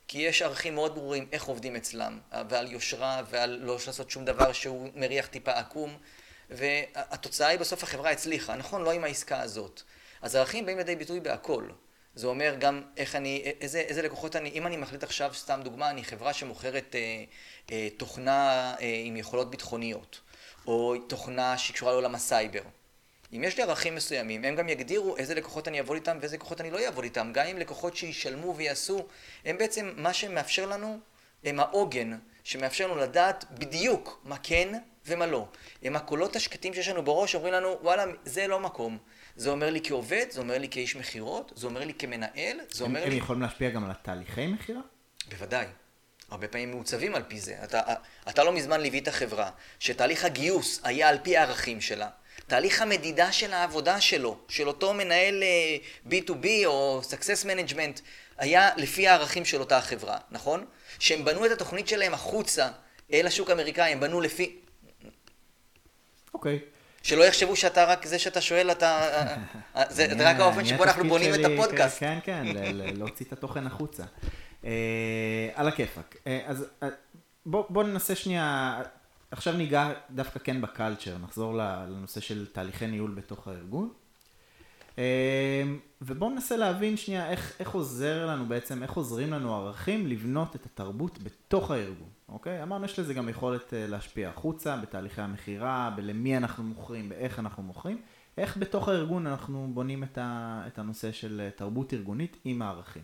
כי 0.08 0.18
יש 0.18 0.42
ערכים 0.42 0.74
מאוד 0.74 0.94
ברורים 0.94 1.26
איך 1.32 1.44
עובדים 1.44 1.76
אצלם, 1.76 2.18
ועל 2.48 2.72
יושרה, 2.72 3.22
ועל 3.30 3.58
לא 3.62 3.78
לעשות 3.86 4.10
שום 4.10 4.24
דבר 4.24 4.52
שהוא 4.52 4.90
מריח 4.94 5.26
טיפה 5.26 5.52
עקום, 5.52 5.98
והתוצאה 6.50 7.48
היא 7.48 7.58
בסוף 7.58 7.82
החברה 7.82 8.10
הצליחה, 8.10 8.56
נכון? 8.56 8.82
לא 8.82 8.90
עם 8.90 9.04
העסקה 9.04 9.40
הזאת. 9.40 9.82
אז 10.22 10.34
הערכים 10.34 10.66
באים 10.66 10.78
לידי 10.78 10.96
ביטוי 10.96 11.20
בהכל. 11.20 11.68
זה 12.14 12.26
אומר 12.26 12.54
גם 12.58 12.82
איך 12.96 13.16
אני, 13.16 13.52
איזה, 13.60 13.80
איזה 13.80 14.02
לקוחות 14.02 14.36
אני, 14.36 14.50
אם 14.50 14.66
אני 14.66 14.76
מחליט 14.76 15.02
עכשיו, 15.02 15.34
סתם 15.34 15.60
דוגמה, 15.64 15.90
אני 15.90 16.04
חברה 16.04 16.32
שמוכרת 16.32 16.94
אה, 16.94 17.24
אה, 17.72 17.88
תוכנה 17.96 18.74
אה, 18.80 19.02
עם 19.04 19.16
יכולות 19.16 19.50
ביטחוניות, 19.50 20.20
או 20.66 20.94
תוכנה 21.08 21.58
שקשורה 21.58 21.92
לעולם 21.92 22.14
הסייבר. 22.14 22.62
אם 23.34 23.44
יש 23.44 23.56
לי 23.56 23.62
ערכים 23.62 23.94
מסוימים, 23.94 24.44
הם 24.44 24.56
גם 24.56 24.68
יגדירו 24.68 25.16
איזה 25.16 25.34
לקוחות 25.34 25.68
אני 25.68 25.78
אעבוד 25.78 25.94
איתם 25.94 26.18
ואיזה 26.20 26.36
לקוחות 26.36 26.60
אני 26.60 26.70
לא 26.70 26.78
אעבוד 26.84 27.04
איתם. 27.04 27.30
גם 27.34 27.46
אם 27.46 27.58
לקוחות 27.58 27.96
שישלמו 27.96 28.56
ויעשו, 28.56 29.06
הם 29.44 29.58
בעצם 29.58 29.92
מה 29.96 30.12
שמאפשר 30.12 30.66
לנו, 30.66 30.98
הם 31.44 31.60
העוגן 31.60 32.18
שמאפשר 32.44 32.86
לנו 32.86 32.96
לדעת 32.96 33.44
בדיוק 33.50 34.20
מה 34.24 34.36
כן 34.42 34.78
ומה 35.06 35.26
לא. 35.26 35.48
הם 35.82 35.96
הקולות 35.96 36.36
השקטים 36.36 36.74
שיש 36.74 36.88
לנו 36.88 37.02
בראש, 37.02 37.34
אומרים 37.34 37.54
לנו, 37.54 37.78
וואלה, 37.82 38.04
זה 38.24 38.46
לא 38.46 38.60
מקום. 38.60 38.98
זה 39.36 39.50
אומר 39.50 39.70
לי 39.70 39.80
כעובד, 39.84 40.26
זה 40.30 40.40
אומר 40.40 40.58
לי 40.58 40.68
כאיש 40.68 40.96
מכירות, 40.96 41.52
זה 41.56 41.66
אומר 41.66 41.84
לי 41.84 41.94
כמנהל, 41.94 42.56
זה 42.70 42.84
הם, 42.84 42.90
אומר 42.90 43.02
הם 43.02 43.10
לי... 43.10 43.16
יכולים 43.16 43.42
להשפיע 43.42 43.70
גם 43.70 43.84
על 43.84 43.90
התהליכי 43.90 44.46
מכירה? 44.46 44.80
בוודאי. 45.28 45.66
הרבה 46.30 46.48
פעמים 46.48 46.70
מעוצבים 46.70 47.14
על 47.14 47.22
פי 47.28 47.40
זה. 47.40 47.56
אתה, 47.64 47.80
אתה 48.28 48.44
לא 48.44 48.52
מזמן 48.52 48.80
ליווית 48.80 49.08
חברה, 49.08 49.50
שתהליך 49.78 50.24
הגיוס 50.24 50.80
היה 50.84 51.08
על 51.08 51.18
פי 51.22 51.36
הערכים 51.36 51.80
שלה. 51.80 52.08
תהליך 52.46 52.82
המדידה 52.82 53.32
של 53.32 53.52
העבודה 53.52 54.00
שלו, 54.00 54.36
של 54.48 54.68
אותו 54.68 54.94
מנהל 54.94 55.42
uh, 55.42 56.10
B2B 56.10 56.46
או 56.66 57.00
Success 57.10 57.44
Management, 57.44 58.00
היה 58.38 58.70
לפי 58.76 59.08
הערכים 59.08 59.44
של 59.44 59.60
אותה 59.60 59.78
החברה, 59.78 60.18
נכון? 60.30 60.64
שהם 60.98 61.24
בנו 61.24 61.46
את 61.46 61.50
התוכנית 61.50 61.88
שלהם 61.88 62.14
החוצה 62.14 62.68
אל 63.12 63.26
השוק 63.26 63.50
האמריקאי, 63.50 63.92
הם 63.92 64.00
בנו 64.00 64.20
לפי... 64.20 64.56
אוקיי. 66.34 66.58
Okay. 66.62 66.74
שלא 67.04 67.24
יחשבו 67.24 67.56
שאתה 67.56 67.84
רק 67.84 68.06
זה 68.06 68.18
שאתה 68.18 68.40
שואל, 68.40 68.70
אתה... 68.70 69.08
זה 69.88 70.06
רק 70.18 70.40
האופן 70.40 70.64
שבו 70.64 70.84
אנחנו 70.84 71.08
בונים 71.08 71.34
את 71.34 71.40
הפודקאסט. 71.44 72.00
כן, 72.00 72.18
כן, 72.24 72.42
להוציא 72.74 73.26
את 73.26 73.32
התוכן 73.32 73.66
החוצה. 73.66 74.02
אה, 74.64 75.48
על 75.54 75.68
הכיפאק. 75.68 76.16
אה, 76.26 76.40
אז 76.46 76.66
אה, 76.82 76.88
בואו 77.46 77.82
ננסה 77.82 78.14
שנייה, 78.14 78.80
עכשיו 79.36 79.56
ניגע 79.56 79.92
דווקא 80.10 80.38
כן 80.38 80.60
בקלצ'ר, 80.60 81.18
נחזור 81.18 81.54
לנושא 81.54 82.20
של 82.20 82.46
תהליכי 82.52 82.86
ניהול 82.86 83.10
בתוך 83.10 83.48
הארגון. 83.48 83.92
ובואו 86.02 86.30
ננסה 86.30 86.56
להבין 86.56 86.96
שנייה 86.96 87.30
איך, 87.30 87.56
איך 87.60 87.70
עוזר 87.70 88.26
לנו 88.26 88.46
בעצם, 88.46 88.82
איך 88.82 88.92
עוזרים 88.92 89.32
לנו 89.32 89.54
ערכים 89.54 90.06
לבנות 90.06 90.56
את 90.56 90.66
התרבות 90.66 91.18
בתוך 91.22 91.70
הארגון, 91.70 92.08
אוקיי? 92.28 92.62
אמרנו 92.62 92.84
יש 92.84 92.98
לזה 92.98 93.14
גם 93.14 93.28
יכולת 93.28 93.72
להשפיע 93.76 94.28
החוצה, 94.28 94.76
בתהליכי 94.76 95.20
המכירה, 95.20 95.92
בלמי 95.96 96.36
אנחנו 96.36 96.64
מוכרים, 96.64 97.08
באיך 97.08 97.38
אנחנו 97.38 97.62
מוכרים. 97.62 98.02
איך 98.38 98.56
בתוך 98.56 98.88
הארגון 98.88 99.26
אנחנו 99.26 99.70
בונים 99.74 100.02
את, 100.02 100.18
ה, 100.18 100.62
את 100.66 100.78
הנושא 100.78 101.12
של 101.12 101.48
תרבות 101.56 101.94
ארגונית 101.94 102.36
עם 102.44 102.62
הערכים. 102.62 103.02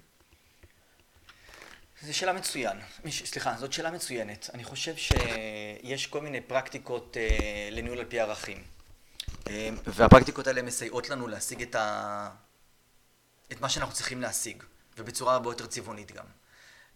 זו 2.02 2.14
שאלה 2.14 2.32
מצוין. 2.32 2.78
סליחה, 3.10 3.54
זאת 3.58 3.72
שאלה 3.72 3.90
מצוינת. 3.90 4.50
אני 4.54 4.64
חושב 4.64 4.94
שיש 4.96 6.06
כל 6.06 6.20
מיני 6.20 6.40
פרקטיקות 6.40 7.16
אה, 7.16 7.68
לניהול 7.70 7.98
על 7.98 8.04
פי 8.04 8.20
ערכים. 8.20 8.64
אה, 9.48 9.68
והפרקטיקות 9.86 10.46
האלה 10.46 10.62
מסייעות 10.62 11.10
לנו 11.10 11.28
להשיג 11.28 11.62
את, 11.62 11.74
ה... 11.74 12.30
את 13.52 13.60
מה 13.60 13.68
שאנחנו 13.68 13.94
צריכים 13.94 14.20
להשיג, 14.20 14.62
ובצורה 14.98 15.34
הרבה 15.34 15.50
יותר 15.50 15.66
צבעונית 15.66 16.12
גם. 16.12 16.24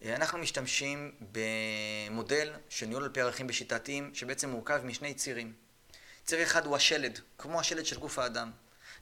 אה, 0.03 0.15
אנחנו 0.15 0.37
משתמשים 0.37 1.11
במודל 1.31 2.53
של 2.69 2.85
ניהול 2.85 3.03
על 3.03 3.09
פי 3.09 3.21
ערכים 3.21 3.47
בשיטתיים, 3.47 4.11
שבעצם 4.13 4.49
מורכב 4.49 4.81
משני 4.83 5.13
צירים. 5.13 5.53
ציר 6.25 6.43
אחד 6.43 6.65
הוא 6.65 6.75
השלד, 6.75 7.19
כמו 7.37 7.59
השלד 7.59 7.85
של 7.85 7.99
גוף 7.99 8.19
האדם, 8.19 8.51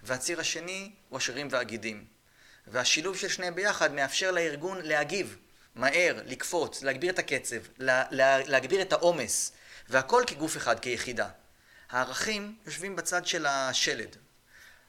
והציר 0.04 0.40
השני 0.40 0.92
הוא 1.10 1.18
השרירים 1.18 1.48
והגידים. 1.52 2.06
והשילוב 2.68 3.18
של 3.18 3.28
שניהם 3.28 3.56
ביחד 3.56 3.94
מאפשר 3.94 4.32
לארגון 4.32 4.82
להגיב 4.82 5.38
מהר, 5.76 6.16
לקפוץ, 6.26 6.84
להגביר 6.84 7.12
את 7.12 7.20
הקצב, 7.20 7.56
לה, 7.78 8.04
לה, 8.12 8.44
להגביר 8.44 8.82
את 8.82 8.94
העומס, 8.94 9.52
והכל 9.90 10.24
כגוף 10.28 10.58
אחד, 10.58 10.80
כיחידה. 10.80 11.28
הערכים 11.90 12.56
יושבים 12.66 12.96
בצד 12.96 13.26
של 13.26 13.46
השלד. 13.46 14.16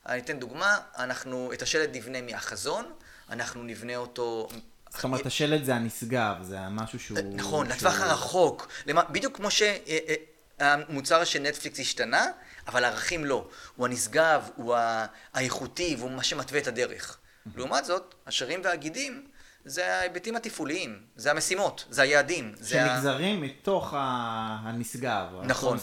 אני 0.07 0.21
אתן 0.21 0.39
דוגמה, 0.39 0.79
אנחנו 0.97 1.53
את 1.53 1.63
השלד 1.63 1.97
נבנה 1.97 2.23
מהחזון, 2.23 2.93
אנחנו 3.31 3.63
נבנה 3.63 3.97
אותו... 3.97 4.49
זאת 4.91 5.05
אומרת, 5.05 5.27
השלד 5.27 5.65
זה 5.65 5.75
הנשגב, 5.75 6.37
זה 6.43 6.59
משהו 6.71 7.01
שהוא... 7.01 7.19
נכון, 7.33 7.67
שהוא... 7.67 7.77
לטווח 7.77 8.01
הרחוק. 8.01 8.69
למה, 8.87 9.03
בדיוק 9.05 9.37
כמו 9.37 9.49
שהמוצר 9.51 11.15
אה, 11.15 11.21
אה, 11.21 11.27
של 11.27 11.39
נטפליקס 11.39 11.81
השתנה, 11.81 12.27
אבל 12.67 12.85
הערכים 12.85 13.25
לא. 13.25 13.49
הוא 13.77 13.87
הנשגב, 13.87 14.49
הוא 14.57 14.77
האיכותי, 15.35 15.97
והוא 15.99 16.11
מה 16.11 16.23
שמתווה 16.23 16.61
את 16.61 16.67
הדרך. 16.67 17.19
לעומת 17.57 17.85
זאת, 17.85 18.15
השרים 18.27 18.61
והגידים 18.65 19.27
זה 19.65 19.95
ההיבטים 19.95 20.37
התפעוליים, 20.37 21.03
זה 21.17 21.31
המשימות, 21.31 21.85
זה 21.91 22.03
היעדים. 22.03 22.55
שנגזרים 22.69 23.41
זה 23.41 23.47
מתוך 23.47 23.95
הנשגב. 23.97 25.27
נכון, 25.45 25.79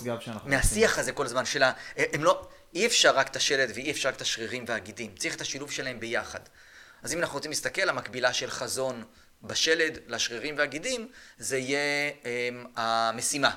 מהשיח 0.46 1.00
הזה 1.00 1.12
כל 1.12 1.26
הזמן 1.26 1.46
שלה, 1.46 1.72
הם 1.98 2.24
לא, 2.24 2.48
אי 2.74 2.86
אפשר 2.86 3.16
רק 3.16 3.28
את 3.28 3.36
השלד 3.36 3.72
ואי 3.76 3.92
אפשר 3.92 4.10
רק 4.10 4.16
את 4.16 4.22
השרירים 4.22 4.66
והגידים, 4.68 5.16
צריך 5.16 5.36
את 5.36 5.42
השילוב 5.42 5.72
שלהם 5.72 6.00
ביחד. 6.00 6.40
אז 7.04 7.14
אם 7.14 7.20
אנחנו 7.20 7.36
רוצים 7.36 7.52
להסתכל, 7.52 7.90
המקבילה 7.90 8.34
של 8.34 8.50
חזון 8.50 9.04
בשלד 9.44 9.98
לשרירים 10.08 10.56
והגידים, 10.58 11.08
זה 11.38 11.58
יהיה 11.58 12.12
הם, 12.24 12.66
המשימה, 12.76 13.52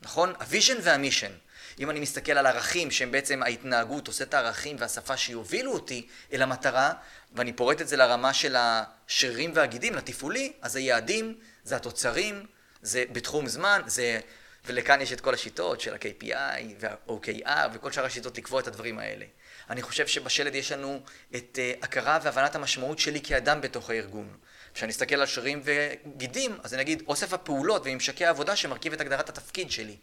נכון? 0.00 0.32
ה 0.40 0.45
vision 0.45 0.76
וה 0.82 0.92
mission. 0.92 1.32
אם 1.78 1.90
אני 1.90 2.00
מסתכל 2.00 2.32
על 2.32 2.46
ערכים 2.46 2.90
שהם 2.90 3.12
בעצם 3.12 3.42
ההתנהגות, 3.42 4.06
עושה 4.06 4.24
את 4.24 4.34
הערכים 4.34 4.76
והשפה 4.78 5.16
שיובילו 5.16 5.72
אותי 5.72 6.06
אל 6.32 6.42
המטרה, 6.42 6.92
ואני 7.34 7.52
פורט 7.52 7.80
את 7.80 7.88
זה 7.88 7.96
לרמה 7.96 8.34
של 8.34 8.56
השרירים 8.58 9.52
והגידים, 9.54 9.94
לתפעולי, 9.94 10.52
אז 10.62 10.76
היעדים, 10.76 11.38
זה 11.64 11.76
התוצרים, 11.76 12.46
זה 12.82 13.04
בתחום 13.12 13.46
זמן, 13.46 13.82
זה... 13.86 14.20
ולכאן 14.66 15.00
יש 15.00 15.12
את 15.12 15.20
כל 15.20 15.34
השיטות 15.34 15.80
של 15.80 15.94
ה-KPI 15.94 16.62
וה-OKR 16.80 17.68
וכל 17.74 17.92
שאר 17.92 18.04
השיטות 18.04 18.38
לקבוע 18.38 18.60
את 18.60 18.66
הדברים 18.66 18.98
האלה. 18.98 19.24
אני 19.70 19.82
חושב 19.82 20.06
שבשלד 20.06 20.54
יש 20.54 20.72
לנו 20.72 21.00
את 21.36 21.58
uh, 21.58 21.84
הכרה 21.84 22.18
והבנת 22.22 22.54
המשמעות 22.54 22.98
שלי 22.98 23.20
כאדם 23.20 23.60
בתוך 23.60 23.90
הארגון. 23.90 24.36
כשאני 24.74 24.92
אסתכל 24.92 25.14
על 25.14 25.26
שרירים 25.26 25.62
וגידים, 25.64 26.58
אז 26.62 26.74
אני 26.74 26.82
אגיד 26.82 27.02
אוסף 27.06 27.32
הפעולות 27.32 27.82
וממשקי 27.84 28.26
העבודה 28.26 28.56
שמרכיב 28.56 28.92
את 28.92 29.00
הגדרת 29.00 29.28
התפקיד 29.28 29.70
שלי. 29.70 29.96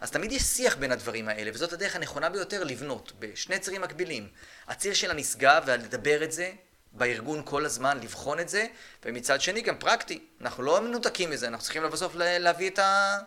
אז 0.00 0.10
תמיד 0.10 0.32
יש 0.32 0.42
שיח 0.42 0.76
בין 0.76 0.92
הדברים 0.92 1.28
האלה, 1.28 1.50
וזאת 1.54 1.72
הדרך 1.72 1.96
הנכונה 1.96 2.28
ביותר 2.28 2.64
לבנות, 2.64 3.12
בשני 3.18 3.58
צירים 3.58 3.82
מקבילים. 3.82 4.28
הציר 4.68 4.94
של 4.94 5.10
הנשגב 5.10 5.62
ולדבר 5.66 6.24
את 6.24 6.32
זה, 6.32 6.52
בארגון 6.96 7.42
כל 7.44 7.64
הזמן, 7.64 7.98
לבחון 8.02 8.40
את 8.40 8.48
זה, 8.48 8.66
ומצד 9.04 9.40
שני 9.40 9.60
גם 9.60 9.78
פרקטי. 9.78 10.18
אנחנו 10.40 10.62
לא 10.62 10.82
מנותקים 10.82 11.30
מזה, 11.30 11.48
אנחנו 11.48 11.64
צריכים 11.64 11.82
בסוף 11.92 12.14
להביא 12.16 12.70
את, 12.70 12.78
ה... 12.78 13.18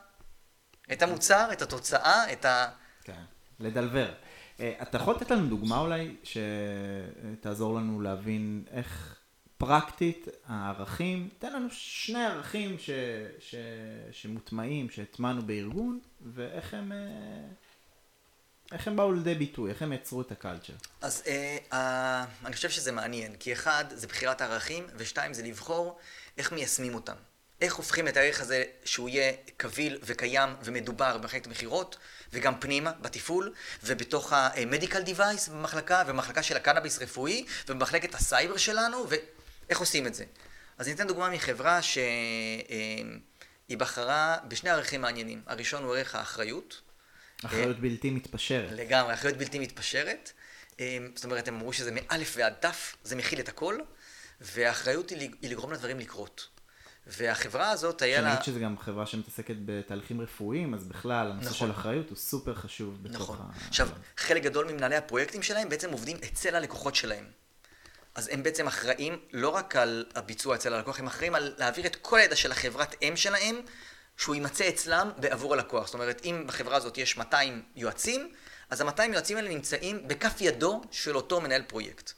את 0.91 1.01
המוצר, 1.01 1.49
את 1.51 1.61
התוצאה, 1.61 2.31
את 2.33 2.45
ה... 2.45 2.69
כן, 3.03 3.21
לדלבר. 3.59 4.11
אה, 4.59 4.73
אתה 4.81 4.97
יכול 4.97 5.15
לתת 5.15 5.31
לנו 5.31 5.47
דוגמה 5.47 5.79
אולי, 5.79 6.15
שתעזור 6.23 7.75
לנו 7.75 8.01
להבין 8.01 8.63
איך 8.71 9.15
פרקטית 9.57 10.27
הערכים, 10.47 11.29
תן 11.39 11.53
לנו 11.53 11.67
שני 11.71 12.25
ערכים 12.25 12.79
ש... 12.79 12.89
ש... 13.39 13.55
שמוטמעים, 14.11 14.89
שהטמענו 14.89 15.41
בארגון, 15.41 15.99
ואיך 16.21 16.73
הם... 16.73 16.91
אה, 18.71 18.77
איך 18.77 18.88
הם 18.88 18.95
באו 18.95 19.11
לידי 19.11 19.35
ביטוי? 19.35 19.69
איך 19.69 19.81
הם 19.81 19.93
יצרו 19.93 20.21
את 20.21 20.31
ה 20.31 20.36
culture? 20.36 20.74
אז 21.01 21.23
אה, 21.27 21.57
אה, 21.73 22.25
אני 22.45 22.55
חושב 22.55 22.69
שזה 22.69 22.91
מעניין, 22.91 23.35
כי 23.35 23.53
אחד, 23.53 23.85
זה 23.89 24.07
בחירת 24.07 24.41
הערכים, 24.41 24.88
ושתיים, 24.95 25.33
זה 25.33 25.43
לבחור 25.43 25.99
איך 26.38 26.51
מיישמים 26.51 26.95
אותם. 26.95 27.15
איך 27.61 27.75
הופכים 27.75 28.07
את 28.07 28.17
הערך 28.17 28.41
הזה 28.41 28.63
שהוא 28.85 29.09
יהיה 29.09 29.33
קביל 29.57 29.97
וקיים 30.03 30.49
ומדובר 30.63 31.17
במחלקת 31.17 31.47
מכירות, 31.47 31.97
וגם 32.33 32.59
פנימה, 32.59 32.91
בתפעול, 33.01 33.53
ובתוך 33.83 34.33
ה-medical 34.33 35.07
device 35.07 35.51
במחלקה, 35.51 36.03
ובמחלקה 36.05 36.43
של 36.43 36.57
הקנאביס 36.57 36.99
רפואי, 37.01 37.45
ובמחלקת 37.67 38.15
הסייבר 38.15 38.57
שלנו, 38.57 39.05
ואיך 39.09 39.79
עושים 39.79 40.07
את 40.07 40.15
זה. 40.15 40.23
אז 40.77 40.88
אני 40.88 40.95
אתן 40.95 41.07
דוגמה 41.07 41.29
מחברה 41.29 41.81
שהיא 41.81 42.07
אה, 43.71 43.75
בחרה 43.77 44.38
בשני 44.47 44.69
ערכים 44.69 45.01
מעניינים. 45.01 45.41
הראשון 45.47 45.83
הוא 45.83 45.95
ערך 45.95 46.15
האחריות, 46.15 46.81
אחריות 47.46 47.79
בלתי 47.79 48.10
מתפשרת. 48.10 48.72
לגמרי, 48.72 49.13
אחריות 49.13 49.38
בלתי 49.38 49.60
מתפשרת. 49.60 50.31
אה, 50.79 50.98
זאת 51.15 51.25
אומרת, 51.25 51.48
הם 51.48 51.55
אמרו 51.55 51.74
שזה 51.74 51.91
מאלף 51.91 52.34
ועד 52.38 52.53
תף, 52.53 52.96
זה 53.03 53.15
מכיל 53.15 53.39
את 53.39 53.50
הכל, 53.50 53.77
והאחריות 54.41 55.10
היא 55.10 55.50
לגרום 55.50 55.74
לדברים 55.74 56.00
לקרות. 56.00 56.48
והחברה 57.08 57.69
הזאת 57.69 58.01
היה 58.01 58.22
לה... 58.22 58.29
שאני 58.29 58.39
חושב 58.39 58.51
שזה 58.51 58.60
גם 58.60 58.77
חברה 58.77 59.05
שמתעסקת 59.05 59.55
בתהליכים 59.65 60.22
רפואיים, 60.22 60.74
אז 60.74 60.88
בכלל, 60.88 61.31
הנושא 61.31 61.50
נכון. 61.50 61.67
של 61.67 61.74
אחריות 61.74 62.10
הוא 62.10 62.17
סופר 62.17 62.55
חשוב 62.55 63.03
בתוך 63.03 63.22
נכון. 63.22 63.38
ה... 63.39 63.67
עכשיו, 63.67 63.89
חלק 64.17 64.43
גדול 64.43 64.72
ממנהלי 64.72 64.96
הפרויקטים 64.96 65.41
שלהם 65.41 65.69
בעצם 65.69 65.91
עובדים 65.91 66.17
אצל 66.17 66.55
הלקוחות 66.55 66.96
שלהם. 66.96 67.25
אז 68.15 68.29
הם 68.31 68.43
בעצם 68.43 68.67
אחראים 68.67 69.19
לא 69.34 69.50
רק 69.50 69.75
על 69.75 70.05
הביצוע 70.15 70.55
אצל 70.55 70.74
הלקוח, 70.74 71.00
הם 71.00 71.08
אחראים 71.08 71.36
על 71.36 71.53
להעביר 71.58 71.86
את 71.86 71.96
כל 71.96 72.19
הידע 72.19 72.36
של 72.36 72.51
החברת 72.51 72.96
אם 73.01 73.13
שלהם 73.15 73.55
שהוא 74.19 74.35
יימצא 74.35 74.69
אצלם 74.69 75.11
בעבור 75.17 75.53
הלקוח. 75.53 75.85
זאת 75.85 75.93
אומרת, 75.93 76.21
אם 76.25 76.43
בחברה 76.47 76.77
הזאת 76.77 76.97
יש 76.97 77.17
200 77.17 77.61
יועצים, 77.75 78.33
אז 78.69 78.81
ה-200 78.81 79.13
יועצים 79.13 79.38
האלה 79.38 79.49
נמצאים 79.49 80.07
בכף 80.07 80.41
ידו 80.41 80.81
של 80.91 81.15
אותו 81.15 81.41
מנהל 81.41 81.61
פרויקט. 81.61 82.11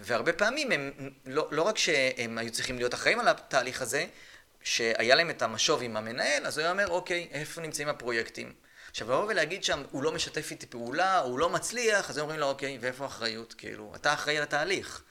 והרבה 0.00 0.32
פעמים 0.32 0.72
הם, 0.72 0.92
לא, 1.26 1.48
לא 1.50 1.62
רק 1.62 1.78
שהם 1.78 2.38
היו 2.38 2.52
צריכים 2.52 2.78
להיות 2.78 2.94
אחראים 2.94 3.20
על 3.20 3.28
התהליך 3.28 3.82
הזה, 3.82 4.06
שהיה 4.62 5.14
להם 5.14 5.30
את 5.30 5.42
המשוב 5.42 5.82
עם 5.82 5.96
המנהל, 5.96 6.46
אז 6.46 6.58
הוא 6.58 6.62
היה 6.62 6.70
אומר, 6.70 6.88
אוקיי, 6.88 7.28
איפה 7.30 7.60
נמצאים 7.60 7.88
הפרויקטים? 7.88 8.52
עכשיו, 8.90 9.06
לבוא 9.06 9.26
ולהגיד 9.28 9.64
שם, 9.64 9.82
הוא 9.90 10.02
לא 10.02 10.12
משתף 10.12 10.50
איתי 10.50 10.66
פעולה, 10.66 11.18
הוא 11.18 11.38
לא 11.38 11.48
מצליח, 11.50 12.10
אז 12.10 12.18
הם 12.18 12.22
אומרים 12.22 12.40
לו, 12.40 12.46
אוקיי, 12.46 12.78
ואיפה 12.80 13.04
האחריות? 13.04 13.54
כאילו, 13.58 13.92
אתה 13.96 14.12
אחראי 14.12 14.36
על 14.36 14.42
התהליך. 14.42 15.02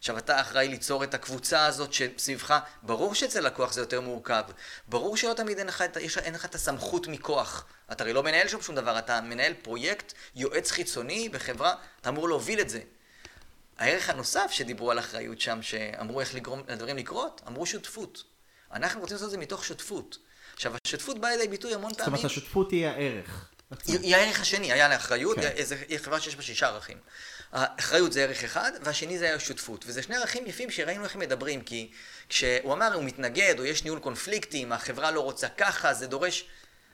עכשיו 0.00 0.18
אתה 0.18 0.40
אחראי 0.40 0.68
ליצור 0.68 1.04
את 1.04 1.14
הקבוצה 1.14 1.66
הזאת 1.66 1.92
שסביבך, 1.92 2.58
ברור 2.82 3.14
שאצל 3.14 3.40
לקוח 3.40 3.72
זה 3.72 3.80
יותר 3.80 4.00
מורכב, 4.00 4.42
ברור 4.88 5.16
שלא 5.16 5.32
תמיד 5.34 5.58
אין 5.58 5.66
לך, 5.66 5.84
יש, 6.00 6.18
אין 6.18 6.34
לך 6.34 6.44
את 6.44 6.54
הסמכות 6.54 7.06
מכוח, 7.08 7.66
אתה 7.92 8.04
הרי 8.04 8.12
לא 8.12 8.22
מנהל 8.22 8.48
שם 8.48 8.62
שום 8.62 8.74
דבר, 8.74 8.98
אתה 8.98 9.20
מנהל 9.20 9.54
פרויקט, 9.54 10.12
יועץ 10.34 10.70
חיצוני 10.70 11.28
בחברה, 11.28 11.74
אתה 12.00 12.08
אמור 12.08 12.28
להוביל 12.28 12.60
את 12.60 12.70
זה. 12.70 12.80
הערך 13.78 14.10
הנוסף 14.10 14.50
שדיברו 14.50 14.90
על 14.90 14.98
אחריות 14.98 15.40
שם, 15.40 15.62
שאמרו 15.62 16.20
איך 16.20 16.34
לגרום 16.34 16.62
לדברים 16.68 16.96
לקרות, 16.96 17.40
אמרו 17.48 17.66
שותפות. 17.66 18.24
אנחנו 18.72 19.00
רוצים 19.00 19.14
לעשות 19.14 19.26
את 19.26 19.30
זה 19.30 19.38
מתוך 19.38 19.64
שותפות. 19.64 20.18
עכשיו, 20.54 20.72
השותפות 20.86 21.18
באה 21.18 21.30
לידי 21.30 21.48
ביטוי 21.48 21.74
המון 21.74 21.94
פעמים. 21.94 22.04
זאת 22.04 22.06
אומרת, 22.06 22.24
השותפות 22.24 22.70
היא 22.70 22.86
הערך. 22.86 23.50
היא, 23.86 24.16
הערך 24.16 24.40
השני, 24.40 24.72
היה 24.72 24.88
לה 24.88 24.96
אחריות. 24.96 25.36
כן. 25.36 25.50
היא 25.88 25.98
חברה 25.98 26.20
שיש 26.20 26.36
בה 26.36 26.42
שישה 26.42 26.66
ערכים. 26.66 26.98
האחריות 27.52 28.12
זה 28.12 28.22
ערך 28.22 28.44
אחד, 28.44 28.72
והשני 28.82 29.18
זה 29.18 29.34
השותפות. 29.34 29.84
וזה 29.86 30.02
שני 30.02 30.16
ערכים 30.16 30.46
יפים 30.46 30.70
שראינו 30.70 31.04
איך 31.04 31.14
הם 31.14 31.20
מדברים, 31.20 31.62
כי 31.62 31.90
כשהוא 32.28 32.72
אמר, 32.72 32.94
הוא 32.94 33.04
מתנגד, 33.04 33.54
או 33.58 33.64
יש 33.64 33.84
ניהול 33.84 33.98
קונפליקטים, 33.98 34.72
החברה 34.72 35.10
לא 35.10 35.20
רוצה 35.20 35.48
ככה, 35.48 35.94
זה 35.94 36.06
דורש... 36.06 36.44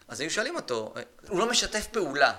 אז 0.08 0.20
היו 0.20 0.30
שואלים 0.30 0.56
אותו, 0.56 0.94
הוא 1.28 1.38
לא 1.38 1.50
משתף 1.50 1.86
פעולה. 1.86 2.32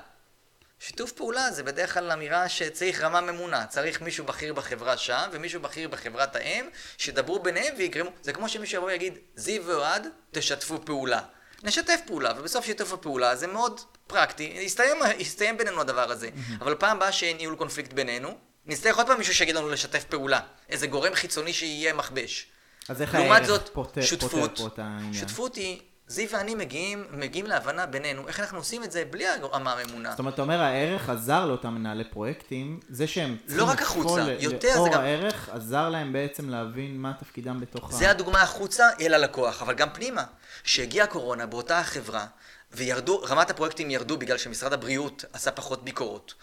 שיתוף 0.80 1.12
פעולה 1.12 1.52
זה 1.52 1.64
בדרך 1.64 1.94
כלל 1.94 2.12
אמירה 2.12 2.50
שצריך 2.50 3.02
רמה 3.02 3.22
ממונה, 3.22 3.66
צריך 3.66 4.02
מישהו 4.02 4.26
בכיר 4.26 4.54
בחברה 4.54 4.98
שם 4.98 5.30
ומישהו 5.32 5.62
בכיר 5.62 5.90
בחברת 5.90 6.36
האם, 6.36 6.70
שידברו 6.98 7.40
ביניהם 7.40 7.76
ויגרמו, 7.78 8.10
זה 8.22 8.34
כמו 8.34 8.50
שמישהו 8.50 8.78
יבוא 8.78 8.88
ויגיד, 8.88 9.18
זיו 9.36 9.66
ואוהד, 9.66 10.08
תשתפו 10.32 10.86
פעולה. 10.86 11.22
נשתף 11.64 12.00
פעולה, 12.06 12.34
ובסוף 12.38 12.66
שיתוף 12.66 12.94
הפעולה 12.94 13.36
זה 13.36 13.48
מאוד 13.48 13.82
פרקטי, 14.08 14.44
יסתיים, 14.62 14.98
יסתיים 15.18 15.58
בינינו 15.58 15.82
הדבר 15.82 16.12
הזה. 16.12 16.30
אבל 16.62 16.76
פעם 16.76 16.98
הבאה 16.98 17.12
שאין 17.12 17.38
ניהול 17.38 17.56
קונפליקט 17.56 17.94
בינינו, 17.94 18.38
נצטרך 18.66 18.98
עוד 18.98 19.08
פעם 19.08 19.18
מישהו 19.18 19.34
שיגיד 19.36 19.56
לנו 19.56 19.70
לשתף 19.70 20.04
פעולה. 20.04 20.40
איזה 20.70 20.88
גורם 20.88 21.14
חיצוני 21.16 21.54
שיהיה 21.54 21.94
מכבש. 21.94 22.48
אז 22.90 23.02
איך 23.02 23.16
לעומת 23.16 23.46
זאת, 23.46 23.70
פותר 23.74 24.02
שותפות, 24.02 24.58
פותר 24.58 24.76
פה 24.76 25.08
את? 25.10 25.16
שותפות 25.16 25.56
היא, 25.56 25.80
זיו 26.08 26.30
ואני 26.32 26.56
מגיעים, 26.56 27.06
מגיעים 27.12 27.46
להבנה 27.46 27.86
בינינו, 27.86 28.28
איך 28.28 28.40
אנחנו 28.40 28.58
עושים 28.58 28.84
את 28.84 28.92
זה 28.92 29.04
בלי 29.10 29.28
הרמה 29.28 29.74
הממונה. 29.74 30.10
זאת 30.10 30.20
אומרת, 30.20 30.34
אתה 30.34 30.42
אומר, 30.42 30.62
הערך 30.62 31.10
עזר 31.10 31.46
לאותם 31.46 31.74
מנהלי 31.76 32.04
פרויקטים, 32.04 32.80
זה 32.90 33.08
שהם 33.08 33.38
לא 33.48 33.64
רק 33.64 33.82
החוצה, 33.82 34.36
יותר 34.40 34.84
זה 34.84 34.90
גם- 34.94 35.02
הערך 35.02 35.50
עזר 35.50 35.90
להם 35.90 36.14
בעצם 36.14 36.50
להבין 36.50 36.98
מה 36.98 37.12
תפקידם 37.20 37.60
בתוך 37.60 37.90
ה... 37.94 37.96
זה 37.96 38.10
הדוגמה 38.10 38.42
החוצה 38.42 38.86
אל 39.02 39.14
הלקוח, 39.14 39.62
אבל 39.62 39.74
גם 39.74 39.90
פנימה. 39.94 40.24
כשהגיעה 40.64 41.06
הקורונה 41.08 41.46
באותה 41.46 41.80
החברה, 41.80 42.26
וירדו, 42.72 43.22
רמת 43.22 43.50
הפרויקטים 43.50 43.92
ירדו 43.92 44.18
בגלל 44.18 44.38
שמשרד 44.38 44.74
הבריאות 44.74 45.26
עשה 45.34 45.52
פחות 45.52 45.84
ביקורות. 45.84 46.34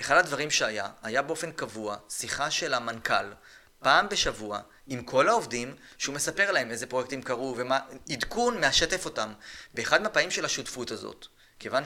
אחד 0.00 0.16
הדברים 0.16 0.50
שהיה, 0.50 0.88
היה 1.02 1.22
באופן 1.22 1.52
קבוע 1.52 1.96
שיחה 2.08 2.50
של 2.50 2.74
המנכ"ל, 2.74 3.32
פעם 3.78 4.08
בשבוע, 4.08 4.60
עם 4.86 5.02
כל 5.02 5.28
העובדים, 5.28 5.74
שהוא 5.98 6.14
מספר 6.14 6.52
להם 6.52 6.70
איזה 6.70 6.86
פרויקטים 6.86 7.22
קרו, 7.22 7.54
ומה, 7.56 7.78
עדכון 8.10 8.60
מאשתף 8.60 9.04
אותם. 9.04 9.32
באחד 9.74 10.02
מהפעמים 10.02 10.30
של 10.30 10.44
השותפות 10.44 10.90
הזאת, 10.90 11.26
כיוון 11.58 11.84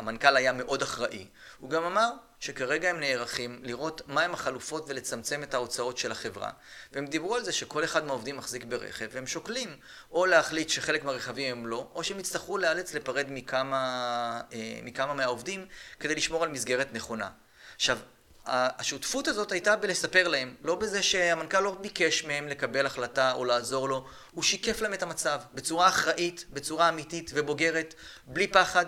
שהמנכ"ל 0.00 0.36
היה 0.36 0.52
מאוד 0.52 0.82
אחראי, 0.82 1.26
הוא 1.58 1.70
גם 1.70 1.84
אמר 1.84 2.10
שכרגע 2.40 2.90
הם 2.90 3.00
נערכים 3.00 3.60
לראות 3.62 4.02
מהם 4.08 4.34
החלופות 4.34 4.84
ולצמצם 4.88 5.42
את 5.42 5.54
ההוצאות 5.54 5.98
של 5.98 6.12
החברה. 6.12 6.50
והם 6.92 7.06
דיברו 7.06 7.34
על 7.34 7.44
זה 7.44 7.52
שכל 7.52 7.84
אחד 7.84 8.04
מהעובדים 8.04 8.36
מחזיק 8.36 8.64
ברכב, 8.64 9.08
והם 9.12 9.26
שוקלים 9.26 9.76
או 10.10 10.26
להחליט 10.26 10.68
שחלק 10.68 11.04
מהרכבים 11.04 11.58
הם 11.58 11.66
לא, 11.66 11.90
או 11.94 12.04
שהם 12.04 12.20
יצטרכו 12.20 12.58
להיאלץ 12.58 12.94
לפרד 12.94 13.26
מכמה, 13.28 14.40
אה, 14.52 14.80
מכמה 14.82 15.14
מהעובדים 15.14 15.66
כדי 16.00 16.14
לשמור 16.14 16.42
על 16.44 16.48
מסגרת 16.48 16.92
נכונה. 16.92 17.28
עכשיו, 17.74 17.98
השותפות 18.46 19.28
הזאת 19.28 19.52
הייתה 19.52 19.76
בלספר 19.76 20.28
להם, 20.28 20.54
לא 20.62 20.74
בזה 20.74 21.02
שהמנכ"ל 21.02 21.60
לא 21.60 21.76
ביקש 21.80 22.24
מהם 22.24 22.48
לקבל 22.48 22.86
החלטה 22.86 23.32
או 23.32 23.44
לעזור 23.44 23.88
לו, 23.88 24.06
הוא 24.32 24.42
שיקף 24.42 24.80
להם 24.80 24.94
את 24.94 25.02
המצב 25.02 25.40
בצורה 25.54 25.88
אחראית, 25.88 26.44
בצורה 26.50 26.88
אמיתית 26.88 27.30
ובוגרת, 27.34 27.94
בלי 28.26 28.46
פחד. 28.46 28.86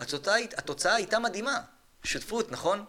התוצאה, 0.00 0.36
התוצאה 0.56 0.94
הייתה 0.94 1.18
מדהימה, 1.18 1.60
שותפות, 2.04 2.52
נכון? 2.52 2.84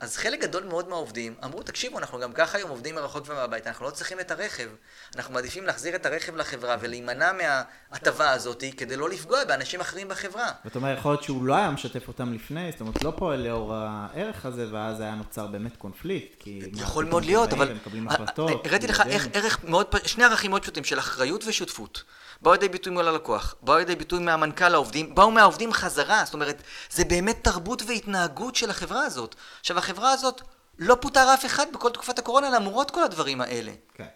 אז 0.00 0.16
חלק 0.16 0.40
גדול 0.40 0.64
מאוד 0.64 0.88
מהעובדים 0.88 1.34
אמרו, 1.44 1.62
תקשיבו, 1.62 1.98
אנחנו 1.98 2.18
גם 2.20 2.32
ככה 2.32 2.58
היום 2.58 2.70
עובדים 2.70 2.94
מרחוק 2.94 3.24
ומהבית, 3.28 3.66
אנחנו 3.66 3.86
לא 3.86 3.90
צריכים 3.90 4.20
את 4.20 4.30
הרכב. 4.30 4.68
אנחנו 5.16 5.34
מעדיפים 5.34 5.66
להחזיר 5.66 5.94
את 5.94 6.06
הרכב 6.06 6.36
לחברה 6.36 6.76
ולהימנע 6.80 7.30
מההטבה 7.32 8.30
הזאת 8.30 8.64
כדי 8.76 8.96
לא 8.96 9.10
לפגוע 9.10 9.44
באנשים 9.44 9.80
אחרים 9.80 10.08
בחברה. 10.08 10.48
זאת 10.64 10.76
אומרת, 10.76 10.98
יכול 10.98 11.12
להיות 11.12 11.22
שהוא 11.22 11.44
לא 11.44 11.54
היה 11.54 11.70
משתף 11.70 12.08
אותם 12.08 12.32
לפני, 12.32 12.72
זאת 12.72 12.80
אומרת, 12.80 13.04
לא 13.04 13.12
פועל 13.16 13.40
לאור 13.40 13.74
הערך 13.74 14.46
הזה, 14.46 14.66
ואז 14.72 15.00
היה 15.00 15.14
נוצר 15.14 15.46
באמת 15.46 15.76
קונפליקט, 15.76 16.34
כי... 16.38 16.60
יכול 16.76 17.04
מאוד 17.04 17.24
להיות, 17.24 17.52
אבל... 17.52 17.72
ומקבלים 17.72 18.08
ה- 18.08 18.10
ה- 18.10 18.14
החלטות. 18.14 18.66
הראיתי 18.66 18.86
לך. 18.86 19.02
איך 19.06 19.28
ערך 19.32 19.64
מאוד, 19.64 19.86
שני 20.06 20.24
ערכים 20.24 20.50
מאוד 20.50 20.62
פשוטים 20.62 20.84
של 20.84 20.98
אחריות 20.98 21.44
ושותפות. 21.46 22.04
באו 22.42 22.52
לידי 22.52 22.68
ביטוי 22.68 22.92
מול 22.92 23.08
הלקוח, 23.08 23.54
באו 23.62 23.78
לידי 23.78 23.96
ביטוי 23.96 24.18
מהמנכ"ל 24.18 24.68
לעובדים, 24.68 25.14
באו 25.14 25.30
מהעובדים 25.30 25.72
חזרה, 25.72 26.22
זאת 26.24 26.34
אומרת, 26.34 26.62
זה 26.90 27.04
באמת 27.04 27.38
תרבות 27.42 27.82
והתנהגות 27.86 28.56
של 28.56 28.70
החברה 28.70 29.04
הזאת. 29.04 29.34
עכשיו, 29.60 29.78
החברה 29.90 30.12
הזאת 30.12 30.42
לא 30.78 30.96
פוטר 31.00 31.34
אף 31.34 31.46
אחד 31.46 31.66
בכל 31.74 31.90
תקופת 31.90 32.18
הקורונה 32.18 32.50
למרות 32.50 32.90
כל 32.90 33.02
הדברים 33.02 33.40
האלה. 33.40 33.72
כן. 33.94 34.06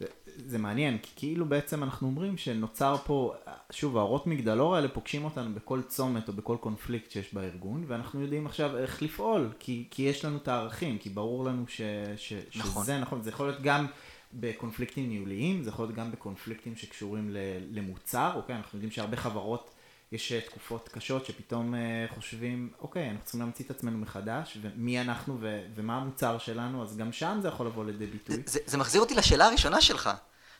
זה, 0.00 0.06
זה 0.46 0.58
מעניין, 0.58 0.98
כי 0.98 1.10
כאילו 1.16 1.46
בעצם 1.46 1.82
אנחנו 1.82 2.08
אומרים 2.08 2.36
שנוצר 2.36 2.96
פה, 3.04 3.34
שוב, 3.70 3.96
האורות 3.96 4.26
מגדלור 4.26 4.76
האלה 4.76 4.88
פוגשים 4.88 5.24
אותנו 5.24 5.54
בכל 5.54 5.82
צומת 5.82 6.28
או 6.28 6.32
בכל 6.32 6.56
קונפליקט 6.60 7.10
שיש 7.10 7.34
בארגון, 7.34 7.84
ואנחנו 7.86 8.20
יודעים 8.20 8.46
עכשיו 8.46 8.78
איך 8.78 9.02
לפעול, 9.02 9.52
כי, 9.58 9.84
כי 9.90 10.02
יש 10.02 10.24
לנו 10.24 10.36
את 10.36 10.48
הערכים, 10.48 10.98
כי 10.98 11.08
ברור 11.08 11.44
לנו 11.44 11.64
ש, 11.68 11.80
ש, 12.16 12.32
נכון. 12.56 12.84
שזה 12.84 12.98
נכון, 12.98 13.22
זה 13.22 13.30
יכול 13.30 13.46
להיות 13.46 13.62
גם 13.62 13.86
בקונפליקטים 14.32 15.08
ניהוליים, 15.08 15.62
זה 15.62 15.70
יכול 15.70 15.84
להיות 15.84 15.96
גם 15.96 16.12
בקונפליקטים 16.12 16.76
שקשורים 16.76 17.30
ל, 17.30 17.36
למוצר, 17.70 18.32
אוקיי, 18.34 18.56
אנחנו 18.56 18.76
יודעים 18.76 18.90
שהרבה 18.90 19.16
חברות, 19.16 19.70
יש 20.12 20.32
אה, 20.32 20.40
תקופות 20.40 20.88
קשות 20.92 21.26
שפתאום 21.26 21.74
אה, 21.74 21.80
חושבים, 22.14 22.70
אוקיי, 22.80 23.10
אנחנו 23.10 23.24
צריכים 23.24 23.40
להמציא 23.40 23.64
את 23.64 23.70
עצמנו 23.70 23.98
מחדש, 23.98 24.58
ומי 24.62 25.00
אנחנו 25.00 25.36
ו, 25.40 25.62
ומה 25.74 25.96
המוצר 25.96 26.38
שלנו, 26.38 26.82
אז 26.82 26.96
גם 26.96 27.12
שם 27.12 27.38
זה 27.42 27.48
יכול 27.48 27.66
לבוא 27.66 27.84
לידי 27.84 28.06
ביטוי. 28.06 28.36
זה, 28.46 28.60
זה 28.66 28.78
מחזיר 28.78 29.00
אותי 29.00 29.14
לשאלה 29.14 29.46
הראשונה 29.46 29.80
שלך, 29.80 30.10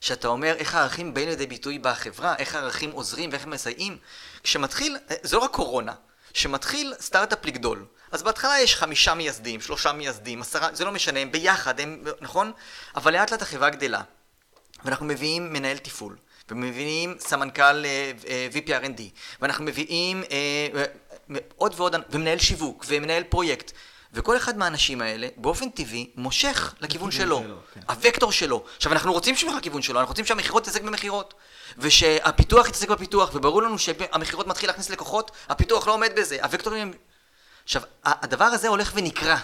שאתה 0.00 0.28
אומר 0.28 0.54
איך 0.58 0.74
הערכים 0.74 1.14
באים 1.14 1.28
לידי 1.28 1.46
ביטוי 1.46 1.78
בחברה, 1.78 2.36
איך 2.36 2.54
הערכים 2.54 2.90
עוזרים 2.90 3.30
ואיך 3.30 3.46
מסייעים. 3.46 3.98
כשמתחיל, 4.42 4.96
זה 5.22 5.36
לא 5.36 5.42
רק 5.42 5.50
קורונה, 5.50 5.92
כשמתחיל 6.32 6.94
סטארט-אפ 7.00 7.44
לגדול, 7.44 7.84
אז 8.10 8.22
בהתחלה 8.22 8.60
יש 8.60 8.76
חמישה 8.76 9.14
מייסדים, 9.14 9.60
שלושה 9.60 9.92
מייסדים, 9.92 10.40
עשרה, 10.40 10.74
זה 10.74 10.84
לא 10.84 10.92
משנה, 10.92 11.20
הם 11.20 11.32
ביחד, 11.32 11.80
הם, 11.80 12.04
נכון? 12.20 12.52
אבל 12.96 13.12
לאט 13.12 13.30
לאט 13.32 13.42
החברה 13.42 13.70
גדלה, 13.70 14.02
ואנחנו 14.84 15.06
מביאים 15.06 15.52
מנהל 15.52 15.78
תפעול, 15.78 16.16
ומביאים 16.50 17.16
סמנכ"ל 17.18 17.84
אה, 17.84 18.12
אה, 18.28 18.48
VPRND, 18.52 19.00
ואנחנו 19.40 19.64
מביאים 19.64 20.22
אה, 20.30 20.84
עוד 21.56 21.74
ועוד, 21.76 21.96
ומנהל 22.10 22.38
שיווק, 22.38 22.84
ומנהל 22.88 23.22
פרויקט. 23.22 23.72
וכל 24.12 24.36
אחד 24.36 24.58
מהאנשים 24.58 25.02
האלה, 25.02 25.28
באופן 25.36 25.70
טבעי, 25.70 26.10
מושך 26.16 26.74
לכיוון 26.80 27.10
שלו. 27.10 27.42
שלו, 27.44 27.56
כן. 27.74 27.80
הוקטור 28.04 28.32
שלו. 28.32 28.64
עכשיו, 28.76 28.92
אנחנו 28.92 29.12
רוצים 29.12 29.36
שהוא 29.36 29.52
לכיוון 29.52 29.82
שלו, 29.82 30.00
אנחנו 30.00 30.10
רוצים 30.10 30.24
שהמכירות 30.24 30.62
יתעסק 30.62 30.82
במכירות. 30.82 31.34
ושהפיתוח 31.78 32.68
יתעסק 32.68 32.88
בפיתוח, 32.88 33.30
וברור 33.34 33.62
לנו 33.62 33.78
שהמכירות 33.78 34.46
מתחיל 34.46 34.68
להכניס 34.68 34.90
לקוחות, 34.90 35.30
הפיתוח 35.48 35.86
לא 35.86 35.92
עומד 35.94 36.10
בזה, 36.16 36.38
הוקטורים 36.52 36.82
הם... 36.82 36.92
עכשיו, 37.64 37.82
הדבר 38.04 38.44
הזה 38.44 38.68
הולך 38.68 38.92
ונקרע. 38.94 39.36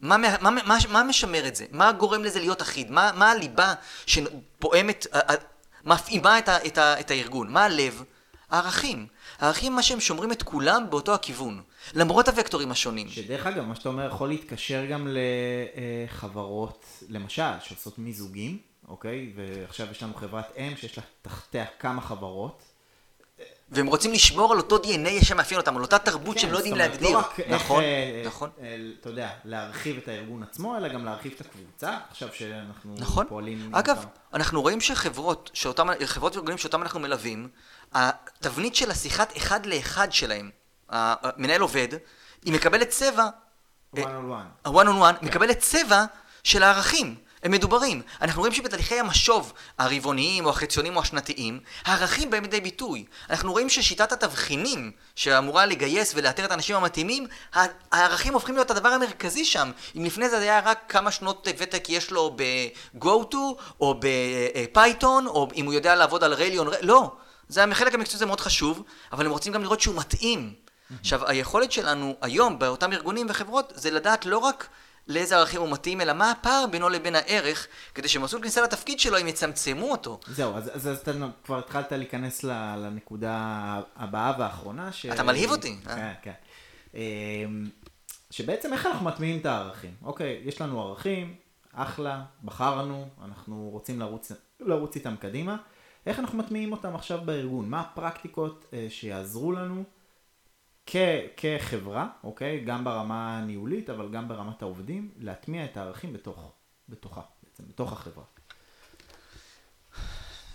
מה, 0.00 0.16
מה, 0.16 0.50
מה, 0.50 0.78
מה, 0.88 1.02
משמר 1.02 1.46
את 1.46 1.56
זה? 1.56 1.64
מה 1.70 1.92
גורם 1.92 2.24
לזה 2.24 2.40
להיות 2.40 2.62
אחיד? 2.62 2.90
מה, 2.90 3.10
מה 3.14 3.30
הליבה 3.30 3.74
שפועמת, 4.06 5.06
מפעימה 5.86 6.38
את, 6.38 6.48
ה, 6.48 6.66
את, 6.66 6.78
ה, 6.78 7.00
את 7.00 7.10
הארגון? 7.10 7.52
מה 7.52 7.64
הלב? 7.64 8.02
הערכים. 8.50 9.06
הערכים 9.38 9.76
מה 9.76 9.82
שהם 9.82 10.00
שומרים 10.00 10.32
את 10.32 10.42
כולם 10.42 10.86
באותו 10.90 11.14
הכיוון. 11.14 11.62
למרות 11.94 12.28
הוקטורים 12.28 12.70
השונים. 12.70 13.08
שדרך 13.08 13.46
אגב, 13.46 13.64
מה 13.64 13.74
שאתה 13.74 13.88
אומר 13.88 14.06
יכול 14.06 14.28
להתקשר 14.28 14.86
גם 14.86 15.08
לחברות, 16.08 16.86
למשל, 17.08 17.60
שעושות 17.60 17.98
מיזוגים, 17.98 18.58
אוקיי? 18.88 19.32
ועכשיו 19.36 19.86
יש 19.90 20.02
לנו 20.02 20.14
חברת 20.14 20.52
אם 20.56 20.72
שיש 20.76 20.98
לה 20.98 21.04
תחתיה 21.22 21.64
כמה 21.78 22.00
חברות. 22.00 22.62
והם 23.68 23.86
רוצים 23.86 24.12
לשמור 24.12 24.52
על 24.52 24.58
אותו 24.58 24.76
DNA 24.76 25.24
שמאפיין 25.24 25.60
אותם, 25.60 25.76
על 25.76 25.82
אותה 25.82 25.98
תרבות 25.98 26.38
שהם 26.38 26.52
לא 26.52 26.56
יודעים 26.56 26.74
כן, 26.74 26.80
אומרת, 26.80 26.90
להגדיר. 26.92 27.10
לא 27.10 27.18
רק 27.18 27.40
איך, 27.40 27.52
נכון, 27.62 27.82
אה, 27.82 28.22
נכון. 28.26 28.50
אה, 28.60 28.76
אתה 29.00 29.08
יודע, 29.08 29.28
להרחיב 29.44 29.96
את 29.96 30.08
הארגון 30.08 30.42
עצמו, 30.42 30.76
אלא 30.76 30.88
גם 30.88 31.04
להרחיב 31.04 31.32
את 31.36 31.40
הקבוצה, 31.40 31.96
עכשיו 32.10 32.28
שאנחנו 32.34 32.94
נכון. 32.98 33.26
פועלים... 33.28 33.62
עם 33.64 33.74
אגב, 33.74 33.96
אותם- 33.98 34.08
אנחנו 34.34 34.62
רואים 34.62 34.80
שחברות, 34.80 35.50
שאותם, 35.54 35.86
חברות 36.04 36.36
וארגונים 36.36 36.58
שאותם 36.58 36.82
אנחנו 36.82 37.00
מלווים, 37.00 37.48
התבנית 37.94 38.76
של 38.76 38.90
השיחת 38.90 39.36
אחד 39.36 39.66
לאחד 39.66 40.12
שלהם, 40.12 40.50
המנהל 40.88 41.60
עובד, 41.60 41.88
היא 42.44 42.52
מקבלת 42.52 42.88
צבע, 42.88 43.28
one 43.96 43.98
on 43.98 44.02
one. 44.02 44.68
ה-one 44.68 44.86
on 44.86 45.20
one, 45.20 45.24
מקבלת 45.26 45.58
צבע 45.58 46.04
של 46.44 46.62
הערכים. 46.62 47.14
הם 47.46 47.52
מדוברים. 47.52 48.02
אנחנו 48.22 48.40
רואים 48.40 48.54
שבתהליכי 48.54 49.00
המשוב 49.00 49.52
הרבעוניים 49.78 50.44
או 50.44 50.50
החציוניים 50.50 50.96
או 50.96 51.00
השנתיים, 51.00 51.60
הערכים 51.84 52.30
באים 52.30 52.42
לידי 52.42 52.60
ביטוי. 52.60 53.04
אנחנו 53.30 53.52
רואים 53.52 53.68
ששיטת 53.68 54.12
התבחינים 54.12 54.90
שאמורה 55.14 55.66
לגייס 55.66 56.12
ולאתר 56.16 56.44
את 56.44 56.50
האנשים 56.50 56.76
המתאימים, 56.76 57.26
הערכים 57.92 58.34
הופכים 58.34 58.54
להיות 58.54 58.70
הדבר 58.70 58.88
המרכזי 58.88 59.44
שם. 59.44 59.70
אם 59.96 60.04
לפני 60.04 60.28
זה 60.28 60.38
היה 60.38 60.60
רק 60.64 60.78
כמה 60.88 61.10
שנות 61.10 61.48
ותק 61.58 61.84
יש 61.88 62.10
לו 62.10 62.36
ב-go-to 62.36 63.36
או 63.80 64.00
בפייתון, 64.00 65.26
או 65.26 65.48
אם 65.54 65.64
הוא 65.64 65.74
יודע 65.74 65.94
לעבוד 65.94 66.24
על 66.24 66.34
רליון, 66.34 66.68
לא. 66.80 67.12
זה 67.48 67.64
החלק 67.64 67.94
המקצועי 67.94 68.18
זה 68.18 68.26
מאוד 68.26 68.40
חשוב, 68.40 68.82
אבל 69.12 69.26
הם 69.26 69.32
רוצים 69.32 69.52
גם 69.52 69.62
לראות 69.62 69.80
שהוא 69.80 69.94
מתאים. 69.96 70.54
עכשיו, 71.00 71.26
היכולת 71.26 71.72
שלנו 71.72 72.14
היום 72.20 72.58
באותם 72.58 72.92
ארגונים 72.92 73.26
וחברות 73.30 73.72
זה 73.76 73.90
לדעת 73.90 74.26
לא 74.26 74.38
רק 74.38 74.68
לאיזה 75.08 75.36
ערכים 75.36 75.60
הוא 75.60 75.70
מתאים, 75.72 76.00
אלא 76.00 76.12
מה 76.12 76.30
הפער 76.30 76.64
בינו 76.70 76.88
לבין 76.88 77.14
הערך, 77.14 77.66
כדי 77.94 78.08
שמסלול 78.08 78.42
כניסה 78.42 78.62
לתפקיד 78.62 79.00
שלו, 79.00 79.16
הם 79.16 79.28
יצמצמו 79.28 79.90
אותו. 79.90 80.20
זהו, 80.26 80.56
אז, 80.56 80.70
אז, 80.74 80.88
אז 80.88 80.98
אתה 80.98 81.12
כבר 81.44 81.58
התחלת 81.58 81.92
להיכנס 81.92 82.44
לנקודה 82.44 83.34
הבאה 83.96 84.32
והאחרונה. 84.38 84.92
ש... 84.92 85.06
אתה 85.06 85.22
מלהיב 85.22 85.50
אותי. 85.50 85.76
כן, 85.84 85.90
אה? 85.90 86.14
כן. 86.22 86.32
אמ, 86.94 87.70
שבעצם 88.30 88.72
איך 88.72 88.86
אנחנו 88.86 89.06
מטמיעים 89.06 89.40
את 89.40 89.46
הערכים? 89.46 89.94
אוקיי, 90.02 90.40
יש 90.44 90.60
לנו 90.60 90.82
ערכים, 90.82 91.34
אחלה, 91.72 92.24
בחרנו, 92.44 93.08
אנחנו 93.24 93.68
רוצים 93.72 94.00
לרוץ, 94.00 94.32
לרוץ 94.60 94.96
איתם 94.96 95.16
קדימה. 95.16 95.56
איך 96.06 96.18
אנחנו 96.18 96.38
מטמיעים 96.38 96.72
אותם 96.72 96.94
עכשיו 96.94 97.20
בארגון? 97.24 97.68
מה 97.68 97.80
הפרקטיקות 97.80 98.66
אה, 98.72 98.86
שיעזרו 98.88 99.52
לנו 99.52 99.84
כ- 100.86 100.96
כחברה, 101.36 102.08
אוקיי? 102.24 102.64
גם 102.64 102.84
ברמה 102.84 103.38
הניהולית, 103.38 103.90
אבל 103.90 104.12
גם 104.12 104.28
ברמת 104.28 104.62
העובדים, 104.62 105.10
להטמיע 105.18 105.64
את 105.64 105.76
הערכים 105.76 106.12
בתוך, 106.12 106.52
בתוכה, 106.88 107.20
בעצם, 107.42 107.64
בתוך 107.68 107.92
החברה. 107.92 108.24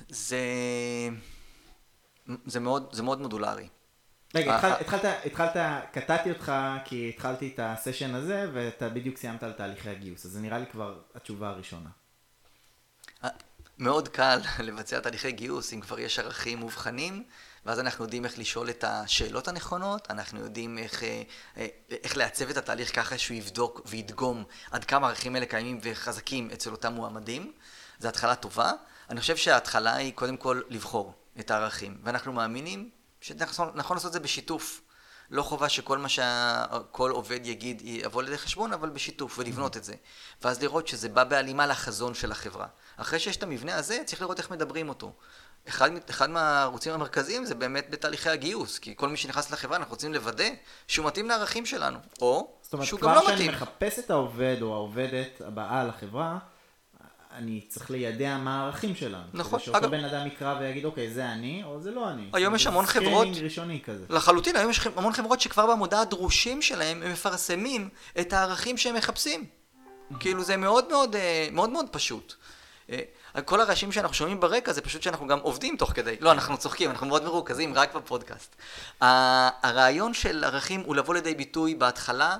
זה, 0.10 0.39
זה, 2.46 2.60
מאוד, 2.60 2.89
זה 2.91 3.04
מאוד 3.04 3.22
מודולרי. 3.22 3.67
רגע, 4.36 4.56
התחלת, 4.56 4.82
התחלת, 4.82 5.06
התחלת, 5.26 5.56
קטעתי 5.91 6.32
אותך 6.32 6.54
כי 6.86 7.10
התחלתי 7.10 7.52
את 7.54 7.60
הסשן 7.63 8.15
הזה 8.15 8.50
ואתה 8.54 8.89
בדיוק 8.89 9.17
סיימת 9.17 9.44
על 9.44 9.52
תהליכי 9.52 9.89
הגיוס, 9.89 10.26
אז 10.26 10.32
זה 10.32 10.39
נראה 10.39 10.60
לי 10.60 10.65
כבר 10.65 11.00
התשובה 11.15 11.50
הראשונה. 11.50 11.89
מאוד 13.78 14.08
קל 14.08 14.39
לבצע 14.67 15.00
תהליכי 15.00 15.32
גיוס 15.32 15.74
אם 15.74 15.82
כבר 15.82 16.00
יש 16.00 16.20
ערכים 16.20 16.60
מובחנים, 16.60 17.24
ואז 17.65 17.80
אנחנו 17.80 18.06
יודעים 18.06 18.26
איך 18.26 18.39
לשאול 18.39 18.69
את 18.69 18.84
השאלות 18.84 19.47
הנכונות, 19.47 20.12
אנחנו 20.12 20.39
יודעים 20.39 20.78
איך, 20.78 21.04
אה, 21.04 21.67
איך 22.04 22.17
לעצב 22.17 22.50
את 22.50 22.58
התהליך 22.58 22.95
ככה 22.95 23.17
שהוא 23.17 23.38
יבדוק 23.38 23.82
וידגום 23.86 24.43
עד 24.71 24.86
כמה 24.86 25.08
הערכים 25.08 25.36
האלה 25.36 25.45
קיימים 25.45 25.80
וחזקים 25.84 26.50
אצל 26.54 26.71
אותם 26.71 26.93
מועמדים. 26.93 27.52
זו 28.00 28.08
התחלה 28.08 28.36
טובה. 28.36 28.71
אני 29.10 29.21
חושב 29.21 29.38
שההתחלה 29.38 29.95
היא 29.95 30.13
קודם 30.13 30.38
כל 30.38 30.62
לבחור 30.69 31.13
את 31.39 31.52
הערכים, 31.52 31.97
ואנחנו 32.04 32.34
מאמינים 32.34 32.89
שנכון 33.21 33.97
לעשות 33.97 34.06
את 34.06 34.13
זה 34.13 34.19
בשיתוף. 34.19 34.82
לא 35.32 35.43
חובה 35.43 35.69
שכל 35.69 35.97
מה 35.97 36.10
שכל 36.10 37.12
עובד 37.12 37.39
יגיד 37.43 37.82
יבוא 37.86 38.24
לידי 38.24 38.38
חשבון, 38.38 38.74
אבל 38.74 38.89
בשיתוף, 38.89 39.39
ולבנות 39.39 39.78
את 39.78 39.84
זה. 39.84 39.93
ואז 40.41 40.62
לראות 40.62 40.88
שזה 40.88 41.10
בא 41.10 41.24
בהלימה 41.24 41.67
לחזון 41.67 42.13
של 42.13 42.32
החברה. 42.32 42.67
אחרי 42.97 43.19
שיש 43.19 43.38
את 43.38 43.43
המבנה 43.43 43.76
הזה, 43.76 44.02
צריך 44.06 44.21
לראות 44.21 44.39
איך 44.39 44.52
מדברים 44.52 44.89
אותו. 44.89 45.13
אחד, 45.67 45.91
אחד 46.10 46.30
מהערוצים 46.30 46.93
המרכזיים 46.93 47.45
זה 47.45 47.56
באמת 47.56 47.89
בתהליכי 47.89 48.30
הגיוס, 48.30 48.80
כי 48.80 48.93
כל 48.95 49.10
מי 49.10 49.17
שנכנס 49.17 49.52
לחברה, 49.52 49.78
אנחנו 49.78 49.91
רוצים 49.91 50.13
לוודא 50.13 50.50
שהוא 50.88 51.06
מתאים 51.06 51.28
לערכים 51.28 51.65
שלנו, 51.65 52.00
או 52.21 52.58
שהוא 52.84 53.00
גם 53.00 53.15
לא 53.15 53.21
מתאים. 53.21 53.21
זאת 53.21 53.24
אומרת, 53.24 53.26
כבר 53.26 53.36
כשאני 53.36 53.50
מחפש 53.50 54.00
את 54.00 54.12
העובד 54.12 54.58
או 54.62 54.74
העובדת 54.74 55.41
הבאה 55.41 55.84
לחברה, 55.84 56.38
אני 57.36 57.62
צריך 57.67 57.91
לידע 57.91 58.38
מה 58.38 58.62
הערכים 58.62 58.95
שלנו. 58.95 59.24
נכון. 59.34 59.60
כדי 59.60 59.65
שאותו 59.65 59.89
בן 59.89 60.04
אדם 60.04 60.28
יקרא 60.28 60.60
ויגיד, 60.60 60.86
אוקיי, 60.86 61.10
זה 61.10 61.26
אני, 61.26 61.63
או 61.63 61.82
זה 61.82 61.91
לא 61.91 62.10
אני. 62.10 62.30
היום 62.34 62.56
יש 62.56 62.67
המון 62.67 62.86
חברות... 62.86 63.28
זה 63.36 63.41
ראשוני 63.41 63.82
כזה. 63.84 64.06
לחלוטין, 64.10 64.56
היום 64.56 64.69
יש 64.69 64.88
המון 64.95 65.13
חברות 65.13 65.41
שכבר 65.41 65.67
במודע 65.67 66.00
הדרושים 66.00 66.62
שלהם, 66.62 67.04
הם 67.04 67.12
מפרסמים 67.12 67.89
את 68.19 68.34
הערכים 68.34 68.78
שהם 68.78 68.95
מחפשים. 68.95 69.45
כאילו 70.19 70.43
זה 70.43 70.58
מאוד 70.58 70.89
מאוד, 70.89 71.15
אה, 71.15 71.47
מאוד 71.52 71.69
מאוד 71.69 71.86
פשוט. 71.91 72.36
כל 73.46 73.62
הרעשים 73.62 73.91
שאנחנו 73.91 74.13
שומעים 74.13 74.39
ברקע 74.39 74.74
זה 74.74 74.82
פשוט 74.82 75.02
שאנחנו 75.02 75.28
גם 75.28 75.39
עובדים 75.39 75.78
תוך 75.78 75.91
כדי. 75.91 76.15
לא, 76.20 76.32
אנחנו 76.32 76.58
צוחקים, 76.58 76.89
אנחנו 76.89 77.08
מאוד 77.08 77.24
מרוכזים 77.24 77.74
רק 77.74 77.94
בפודקאסט. 77.96 78.56
הרעיון 79.02 80.13
של 80.13 80.44
ערכים 80.44 80.82
הוא 80.82 80.96
לבוא 80.96 81.13
לידי 81.13 81.36
ביטוי 81.36 81.76
בהתחלה 81.76 82.38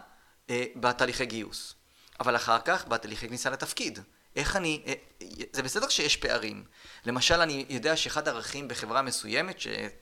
אה, 0.50 0.66
בתהליכי 0.76 1.26
גיוס. 1.26 1.74
אבל 2.20 2.36
אחר 2.36 2.60
כך 2.66 2.88
בתהליכי 2.88 3.28
כניסה 3.28 3.50
לתפקיד. 3.50 4.00
איך 4.36 4.56
אני, 4.56 4.82
אה, 4.88 4.94
זה 5.54 5.64
בסדר 5.64 5.90
שיש 5.90 6.18
פערים. 6.18 6.64
למשל, 7.06 7.42
אני 7.42 7.66
יודע 7.70 7.96
שאחד 7.96 8.28
הערכים 8.28 8.68
בחברה 8.68 9.02
מסוימת, 9.02 9.58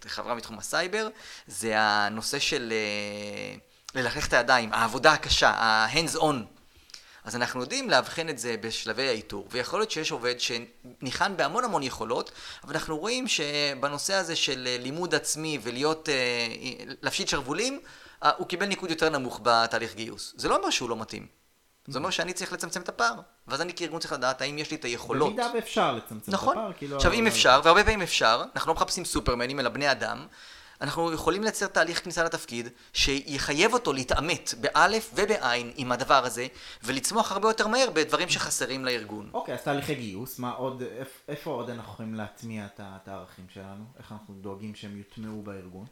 חברה 0.08 0.36
מתחום 0.36 0.58
הסייבר, 0.58 1.08
זה 1.47 1.73
הנושא 1.78 2.39
של 2.39 2.73
אה, 2.75 3.56
ללכלך 4.02 4.28
את 4.28 4.34
הידיים, 4.34 4.73
העבודה 4.73 5.13
הקשה, 5.13 5.49
ה-hands 5.49 6.15
on. 6.15 6.59
אז 7.23 7.36
אנחנו 7.36 7.62
יודעים 7.62 7.89
לאבחן 7.89 8.29
את 8.29 8.39
זה 8.39 8.55
בשלבי 8.62 9.08
האיתור, 9.08 9.47
ויכול 9.51 9.79
להיות 9.79 9.91
שיש 9.91 10.12
עובד 10.12 10.36
שניחן 10.39 11.38
בהמון 11.38 11.63
המון 11.63 11.84
יכולות, 11.84 12.32
אבל 12.63 12.73
אנחנו 12.73 12.97
רואים 12.97 13.27
שבנושא 13.27 14.13
הזה 14.13 14.36
של 14.36 14.67
אה, 14.67 14.77
לימוד 14.79 15.15
עצמי 15.15 15.60
ולהיות, 15.62 16.10
להפשיט 17.01 17.27
שרוולים, 17.27 17.79
הוא 18.38 18.47
קיבל 18.47 18.65
ניקוד 18.65 18.89
יותר 18.89 19.10
נמוך 19.10 19.39
בתהליך 19.43 19.95
גיוס. 19.95 20.34
זה 20.38 20.49
לא 20.49 20.55
אומר 20.55 20.69
שהוא 20.69 20.89
לא 20.89 20.95
מתאים. 20.97 21.39
זה 21.88 21.99
אומר 21.99 22.10
שאני 22.10 22.34
צריך 22.34 22.53
לצמצם 22.53 22.82
את 22.82 22.89
הפער, 22.89 23.13
ואז 23.47 23.62
אני 23.62 23.73
כארגון 23.73 23.99
צריך 23.99 24.13
לדעת 24.13 24.41
האם 24.41 24.58
יש 24.58 24.71
לי 24.71 24.77
את 24.77 24.86
היכולות. 24.86 25.27
במידה 25.27 25.51
ואפשר 25.55 25.91
לצמצם 25.91 26.32
נכון. 26.32 26.58
את 26.58 26.62
הפער. 26.62 26.71
נכון. 26.86 26.95
עכשיו, 26.95 27.12
אם 27.12 27.27
אפשר, 27.27 27.62
והרבה 27.63 27.84
פעמים 27.84 28.01
אפשר, 28.01 28.43
אנחנו 28.55 28.69
לא 28.69 28.75
מחפשים 28.75 29.05
סופרמנים 29.05 29.60
אלא 29.60 29.69
בני 29.69 29.91
אדם, 29.91 30.27
אנחנו 30.82 31.13
יכולים 31.13 31.44
לייצר 31.44 31.68
תהליך 31.68 32.04
כניסה 32.04 32.24
לתפקיד 32.24 32.68
שיחייב 32.94 33.74
אותו 33.74 33.94
להתעמת 33.94 34.54
באלף 34.62 35.12
ובעין 35.15 35.72
עם 35.76 35.92
הדבר 35.92 36.26
הזה 36.26 36.48
ולצמוח 36.84 37.32
הרבה 37.32 37.50
יותר 37.50 37.68
מהר 37.68 37.89
בדברים 37.94 38.30
שחסרים 38.30 38.86
לארגון. 38.86 39.30
אוקיי, 39.34 39.54
אז 39.54 39.62
תהליכי 39.62 39.96
גיוס, 39.96 40.39
מה 40.39 40.52
עוד, 40.52 40.84
איפה 41.28 41.52
עוד 41.52 41.70
אנחנו 41.70 41.94
יכולים 41.94 42.13
להטמיע 42.13 42.68
את 42.76 43.08
הערכים 43.08 43.46
שלנו? 43.54 43.84
איך 43.98 44.12
אנחנו 44.12 44.34
דואגים 44.34 44.76
שהם 44.76 44.98
יוטמעו 44.98 45.42
בארגון? 45.42 45.86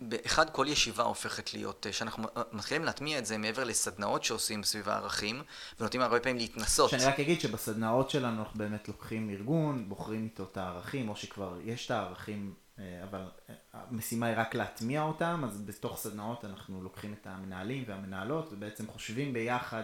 באחד, 0.00 0.50
כל 0.50 0.66
ישיבה 0.68 1.02
הופכת 1.02 1.54
להיות, 1.54 1.86
שאנחנו 1.90 2.24
מתחילים 2.52 2.84
להטמיע 2.84 3.18
את 3.18 3.26
זה 3.26 3.38
מעבר 3.38 3.64
לסדנאות 3.64 4.24
שעושים 4.24 4.62
סביב 4.62 4.88
הערכים 4.88 5.42
ונותנים 5.80 6.02
הרבה 6.02 6.20
פעמים 6.20 6.36
להתנסות. 6.36 6.90
שאני 6.90 7.04
רק 7.04 7.20
אגיד 7.20 7.40
שבסדנאות 7.40 8.10
שלנו 8.10 8.40
אנחנו 8.40 8.58
באמת 8.58 8.88
לוקחים 8.88 9.30
ארגון, 9.30 9.88
בוחרים 9.88 10.24
איתו 10.24 10.42
את 10.52 10.56
הערכים, 10.56 11.08
או 11.08 11.16
שכבר 11.16 11.58
יש 11.64 11.86
את 11.86 11.90
הערכים 11.90 12.54
אה, 12.54 12.63
אבל 12.78 13.20
אה, 13.20 13.54
המשימה 13.72 14.26
היא 14.26 14.36
רק 14.38 14.54
להטמיע 14.54 15.02
אותם, 15.02 15.42
אז 15.44 15.62
בתוך 15.62 15.98
סדנאות 15.98 16.44
אנחנו 16.44 16.82
לוקחים 16.82 17.12
את 17.12 17.26
המנהלים 17.26 17.84
והמנהלות 17.86 18.52
ובעצם 18.52 18.86
חושבים 18.86 19.32
ביחד, 19.32 19.82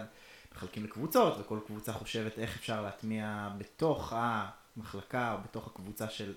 מחלקים 0.55 0.83
לקבוצות 0.83 1.37
וכל 1.39 1.59
קבוצה 1.67 1.93
חושבת 1.93 2.39
איך 2.39 2.57
אפשר 2.57 2.81
להטמיע 2.81 3.49
בתוך 3.57 4.13
המחלקה 4.15 5.33
או 5.33 5.37
בתוך 5.43 5.67
הקבוצה 5.67 6.09
של 6.09 6.33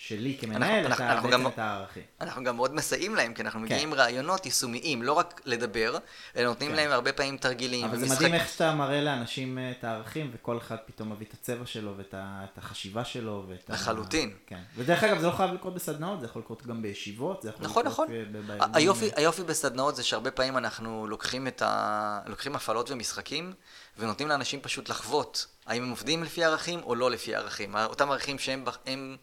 שלי 0.00 0.36
כמנהל, 0.40 0.86
אנחנו, 0.86 1.04
אתה 1.04 1.12
אנחנו 1.12 1.28
בעצם 1.28 1.42
גם, 1.42 1.46
את 1.46 1.58
הערכים. 1.58 2.02
אנחנו 2.20 2.44
גם 2.44 2.56
מאוד 2.56 2.74
מסייעים 2.74 3.14
להם, 3.14 3.34
כי 3.34 3.42
אנחנו 3.42 3.60
כן. 3.60 3.64
מגיעים 3.64 3.88
עם 3.88 3.94
רעיונות 3.94 4.46
יישומיים, 4.46 5.02
לא 5.02 5.12
רק 5.12 5.40
לדבר, 5.44 5.98
אלא 6.36 6.48
נותנים 6.48 6.70
כן. 6.70 6.76
להם 6.76 6.90
הרבה 6.90 7.12
פעמים 7.12 7.36
תרגילים. 7.36 7.84
אבל 7.84 7.96
ומשחק... 7.96 8.08
זה 8.08 8.14
מדהים 8.14 8.34
איך 8.34 8.48
שאתה 8.48 8.74
מראה 8.74 9.00
לאנשים 9.00 9.58
אה, 9.58 9.70
את 9.70 9.84
הערכים, 9.84 10.30
וכל 10.34 10.58
אחד 10.58 10.76
פתאום 10.86 11.12
מביא 11.12 11.26
את 11.26 11.34
הצבע 11.34 11.66
שלו, 11.66 11.94
ואת 11.96 12.14
ה, 12.14 12.44
החשיבה 12.56 13.04
שלו, 13.04 13.44
ואת 13.48 13.70
לחלוטין. 13.70 14.28
ה... 14.28 14.32
כן. 14.46 14.60
ודרך 14.76 15.04
אגב, 15.04 15.18
זה 15.18 15.26
לא 15.26 15.32
חייב 15.32 15.52
לקרות 15.54 15.74
בסדנאות, 15.74 16.20
זה 16.20 16.26
יכול 16.26 16.42
לקרות 16.42 16.66
גם 16.66 16.82
בישיבות, 16.82 17.42
זה 17.42 17.48
יכול 17.48 17.64
נכון, 17.64 17.86
לקרות 17.86 18.08
נכון. 18.08 18.54
נכון. 18.58 18.70
היופי, 18.74 19.10
היופי 19.16 19.42
בסדנאות 19.42 19.96
זה 19.96 20.02
שהרבה 20.02 20.30
פעמים 20.30 20.56
אנחנו 20.56 21.06
לוקחים, 21.06 21.46
את 21.46 21.62
ה... 21.62 22.20
לוקחים 22.26 22.56
הפעלות 22.56 22.90
ומשחקים, 22.90 23.52
ונותנים 23.98 24.28
לאנשים 24.28 24.60
פשוט 24.60 24.88
לחוות, 24.88 25.46
האם 25.66 25.82
הם 25.82 25.90
עובדים 25.90 26.24
לפי 26.24 26.44
ערכים 26.44 26.80
או 26.82 26.94
לא 26.94 27.10
לפי 27.10 27.34
ערכים. 27.34 27.76
אותם 27.76 28.10
ערכים 28.10 28.38
שהם... 28.38 28.64
הם... 28.86 29.16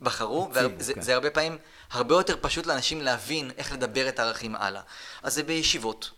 בחרו, 0.00 0.50
וזה 0.52 0.94
כן. 0.94 1.12
הרבה 1.12 1.30
פעמים 1.30 1.58
הרבה 1.90 2.14
יותר 2.14 2.36
פשוט 2.40 2.66
לאנשים 2.66 3.00
להבין 3.00 3.50
איך 3.56 3.72
לדבר 3.72 4.08
את 4.08 4.18
הערכים 4.18 4.56
הלאה. 4.56 4.82
אז 5.22 5.34
זה 5.34 5.42
בישיבות. 5.42 6.10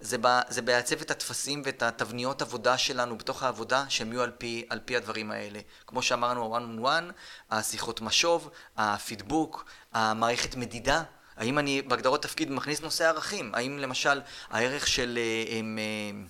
זה, 0.00 0.16
ב, 0.20 0.40
זה 0.48 0.62
בעצב 0.62 1.00
את 1.00 1.10
הטפסים 1.10 1.62
ואת 1.64 1.82
התבניות 1.82 2.42
עבודה 2.42 2.78
שלנו 2.78 3.18
בתוך 3.18 3.42
העבודה 3.42 3.84
שהם 3.88 4.12
יהיו 4.12 4.22
על 4.22 4.30
פי, 4.30 4.66
על 4.68 4.80
פי 4.84 4.96
הדברים 4.96 5.30
האלה. 5.30 5.60
כמו 5.86 6.02
שאמרנו, 6.02 6.56
ה-one 6.56 6.80
on 6.80 6.84
one, 6.84 7.12
השיחות 7.50 8.00
משוב, 8.00 8.50
הפידבוק, 8.76 9.64
המערכת 9.92 10.56
מדידה. 10.56 11.02
האם 11.36 11.58
אני 11.58 11.82
בהגדרות 11.82 12.22
תפקיד 12.22 12.50
מכניס 12.50 12.80
נושא 12.80 13.08
ערכים? 13.08 13.54
האם 13.54 13.78
למשל 13.78 14.20
הערך 14.50 14.86
של... 14.86 15.18
הם, 15.50 15.78
אה, 15.78 16.10
הם, 16.10 16.28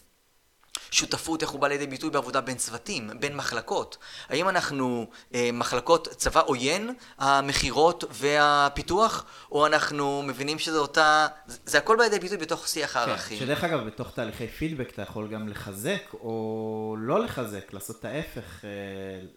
שותפות, 0.90 1.42
איך 1.42 1.50
הוא 1.50 1.60
בא 1.60 1.68
לידי 1.68 1.86
ביטוי 1.86 2.10
בעבודה 2.10 2.40
בין 2.40 2.56
צוותים, 2.56 3.10
בין 3.20 3.36
מחלקות. 3.36 3.96
האם 4.28 4.48
אנחנו 4.48 5.06
אה, 5.34 5.50
מחלקות 5.52 6.08
צבא 6.08 6.42
עוין, 6.46 6.94
המכירות 7.18 8.04
והפיתוח, 8.10 9.24
או 9.52 9.66
אנחנו 9.66 10.22
מבינים 10.22 10.58
שזה 10.58 10.78
אותה... 10.78 11.26
זה 11.46 11.78
הכל 11.78 11.96
בא 11.96 12.04
לידי 12.04 12.18
ביטוי 12.18 12.36
בתוך 12.36 12.68
שיח 12.68 12.92
כן, 12.92 12.98
הערכים. 12.98 13.38
כן, 13.38 13.44
שדרך 13.44 13.64
אגב, 13.64 13.86
בתוך 13.86 14.10
תהליכי 14.14 14.48
פידבק 14.48 14.90
אתה 14.90 15.02
יכול 15.02 15.28
גם 15.28 15.48
לחזק 15.48 16.12
או 16.12 16.96
לא 16.98 17.20
לחזק, 17.20 17.72
לעשות 17.72 18.00
את 18.00 18.04
ההפך 18.04 18.64
אה, 18.64 18.70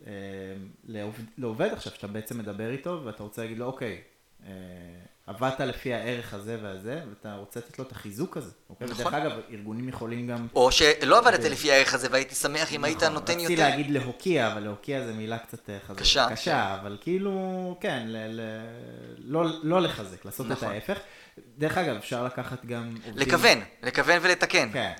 אה, 0.07 0.13
לעובד, 0.83 1.23
לעובד 1.37 1.69
עכשיו, 1.73 1.93
שאתה 1.93 2.07
בעצם 2.07 2.37
מדבר 2.37 2.69
איתו 2.69 3.01
ואתה 3.05 3.23
רוצה 3.23 3.41
להגיד 3.41 3.57
לו, 3.57 3.65
אוקיי, 3.65 4.01
אה, 4.45 4.51
עבדת 5.27 5.59
לפי 5.59 5.93
הערך 5.93 6.33
הזה 6.33 6.57
והזה, 6.61 7.01
ואתה 7.09 7.35
רוצה 7.35 7.59
לתת 7.59 7.79
לו 7.79 7.85
את 7.85 7.91
החיזוק 7.91 8.37
הזה. 8.37 8.51
אוקיי? 8.69 8.87
נכון. 8.87 9.01
ודרך 9.01 9.13
אגב, 9.13 9.31
ארגונים 9.51 9.89
יכולים 9.89 10.27
גם... 10.27 10.47
או 10.55 10.71
שלא 10.71 11.17
עבדת 11.17 11.39
לפי 11.43 11.71
הערך 11.71 11.93
הזה 11.93 12.07
והייתי 12.11 12.35
שמח 12.35 12.73
אם 12.73 12.83
היית 12.83 12.97
נכון, 13.03 13.13
נותן 13.13 13.33
רציתי 13.33 13.53
יותר. 13.53 13.69
להגיד 13.69 13.91
להוקיע, 13.91 14.51
אבל 14.51 14.61
להוקיע 14.63 15.05
זה 15.05 15.13
מילה 15.13 15.37
קצת 15.37 15.69
אה, 15.69 15.77
חזקה. 15.87 16.01
קשה. 16.01 16.27
קשה, 16.31 16.75
אבל 16.81 16.97
כאילו, 17.01 17.77
כן, 17.81 18.03
ל- 18.07 18.39
ל- 18.41 18.65
לא- 19.17 19.63
לא 19.63 19.81
לחזק, 19.81 20.25
לעשות 20.25 20.45
את 20.45 20.51
נכון. 20.51 20.67
ההפך. 20.71 20.99
דרך 21.57 21.77
אגב, 21.77 21.95
אפשר 21.95 22.23
לקחת 22.25 22.65
גם 22.65 22.95
עובדים... 23.05 23.27
לכוון, 23.27 23.57
לכוון 23.83 24.17
ולתקן. 24.21 24.69
כן. 24.73 24.91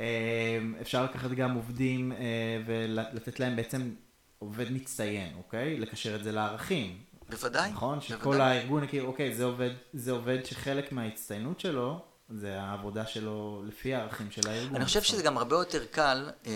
אה, 0.00 0.58
אפשר 0.80 1.04
לקחת 1.04 1.30
גם 1.30 1.54
עובדים 1.54 2.12
אה, 2.12 2.18
ולתת 2.66 3.40
להם 3.40 3.56
בעצם 3.56 3.90
עובד 4.38 4.72
מצטיין, 4.72 5.32
אוקיי? 5.36 5.78
לקשר 5.78 6.14
את 6.16 6.24
זה 6.24 6.32
לערכים. 6.32 6.98
בוודאי. 7.32 7.70
נכון? 7.70 8.00
שכל 8.00 8.16
בוודאי. 8.24 8.58
הארגון 8.58 8.84
יכיר, 8.84 9.02
אוקיי, 9.04 9.34
זה 9.34 9.44
עובד, 9.44 9.70
זה 9.92 10.12
עובד 10.12 10.44
שחלק 10.44 10.92
מההצטיינות 10.92 11.60
שלו, 11.60 12.00
זה 12.30 12.60
העבודה 12.60 13.06
שלו 13.06 13.62
לפי 13.66 13.94
הערכים 13.94 14.30
של 14.30 14.48
הארגון. 14.48 14.76
אני 14.76 14.84
חושב 14.84 15.00
נכון? 15.00 15.12
שזה 15.14 15.22
גם 15.22 15.38
הרבה 15.38 15.56
יותר 15.56 15.84
קל 15.90 16.30
אה, 16.46 16.52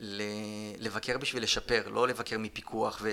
ל- 0.00 0.22
לבקר 0.78 1.18
בשביל 1.18 1.42
לשפר, 1.42 1.88
לא 1.88 2.08
לבקר 2.08 2.38
מפיקוח 2.38 2.98
ו... 3.02 3.10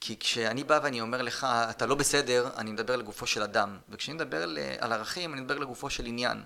כי 0.00 0.18
כשאני 0.18 0.64
בא 0.64 0.80
ואני 0.82 1.00
אומר 1.00 1.22
לך, 1.22 1.46
אתה 1.70 1.86
לא 1.86 1.94
בסדר, 1.94 2.48
אני 2.56 2.70
מדבר 2.72 2.96
לגופו 2.96 3.26
של 3.26 3.42
אדם. 3.42 3.78
וכשאני 3.88 4.14
מדבר 4.16 4.42
על 4.78 4.92
ערכים, 4.92 5.32
אני 5.32 5.40
מדבר 5.40 5.58
לגופו 5.58 5.90
של 5.90 6.06
עניין. 6.06 6.42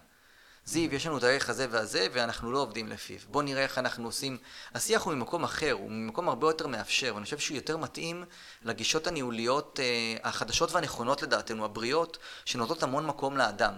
זיו, 0.65 0.95
יש 0.95 1.07
לנו 1.07 1.19
את 1.19 1.23
הערך 1.23 1.51
הזה 1.51 1.67
והזה, 1.71 2.07
ואנחנו 2.13 2.53
לא 2.53 2.59
עובדים 2.59 2.89
לפיו. 2.89 3.17
בוא 3.29 3.43
נראה 3.43 3.63
איך 3.63 3.79
אנחנו 3.79 4.05
עושים... 4.05 4.39
השיח 4.75 5.03
הוא 5.03 5.15
ממקום 5.15 5.45
אחר, 5.45 5.73
הוא 5.73 5.91
ממקום 5.91 6.29
הרבה 6.29 6.47
יותר 6.47 6.67
מאפשר, 6.67 7.13
ואני 7.15 7.25
חושב 7.25 7.39
שהוא 7.39 7.55
יותר 7.55 7.77
מתאים 7.77 8.25
לגישות 8.63 9.07
הניהוליות 9.07 9.81
אה, 9.83 10.29
החדשות 10.29 10.73
והנכונות 10.73 11.23
לדעתנו, 11.23 11.65
הבריאות, 11.65 12.19
שנותנות 12.45 12.83
המון 12.83 13.07
מקום 13.07 13.37
לאדם. 13.37 13.75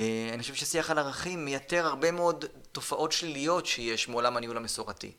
אה, 0.00 0.30
אני 0.34 0.42
חושב 0.42 0.54
ששיח 0.54 0.90
על 0.90 0.98
ערכים 0.98 1.44
מייתר 1.44 1.86
הרבה 1.86 2.10
מאוד 2.10 2.44
תופעות 2.72 3.12
שליליות 3.12 3.66
שיש 3.66 4.08
מעולם 4.08 4.36
הניהול 4.36 4.56
המסורתי. 4.56 5.12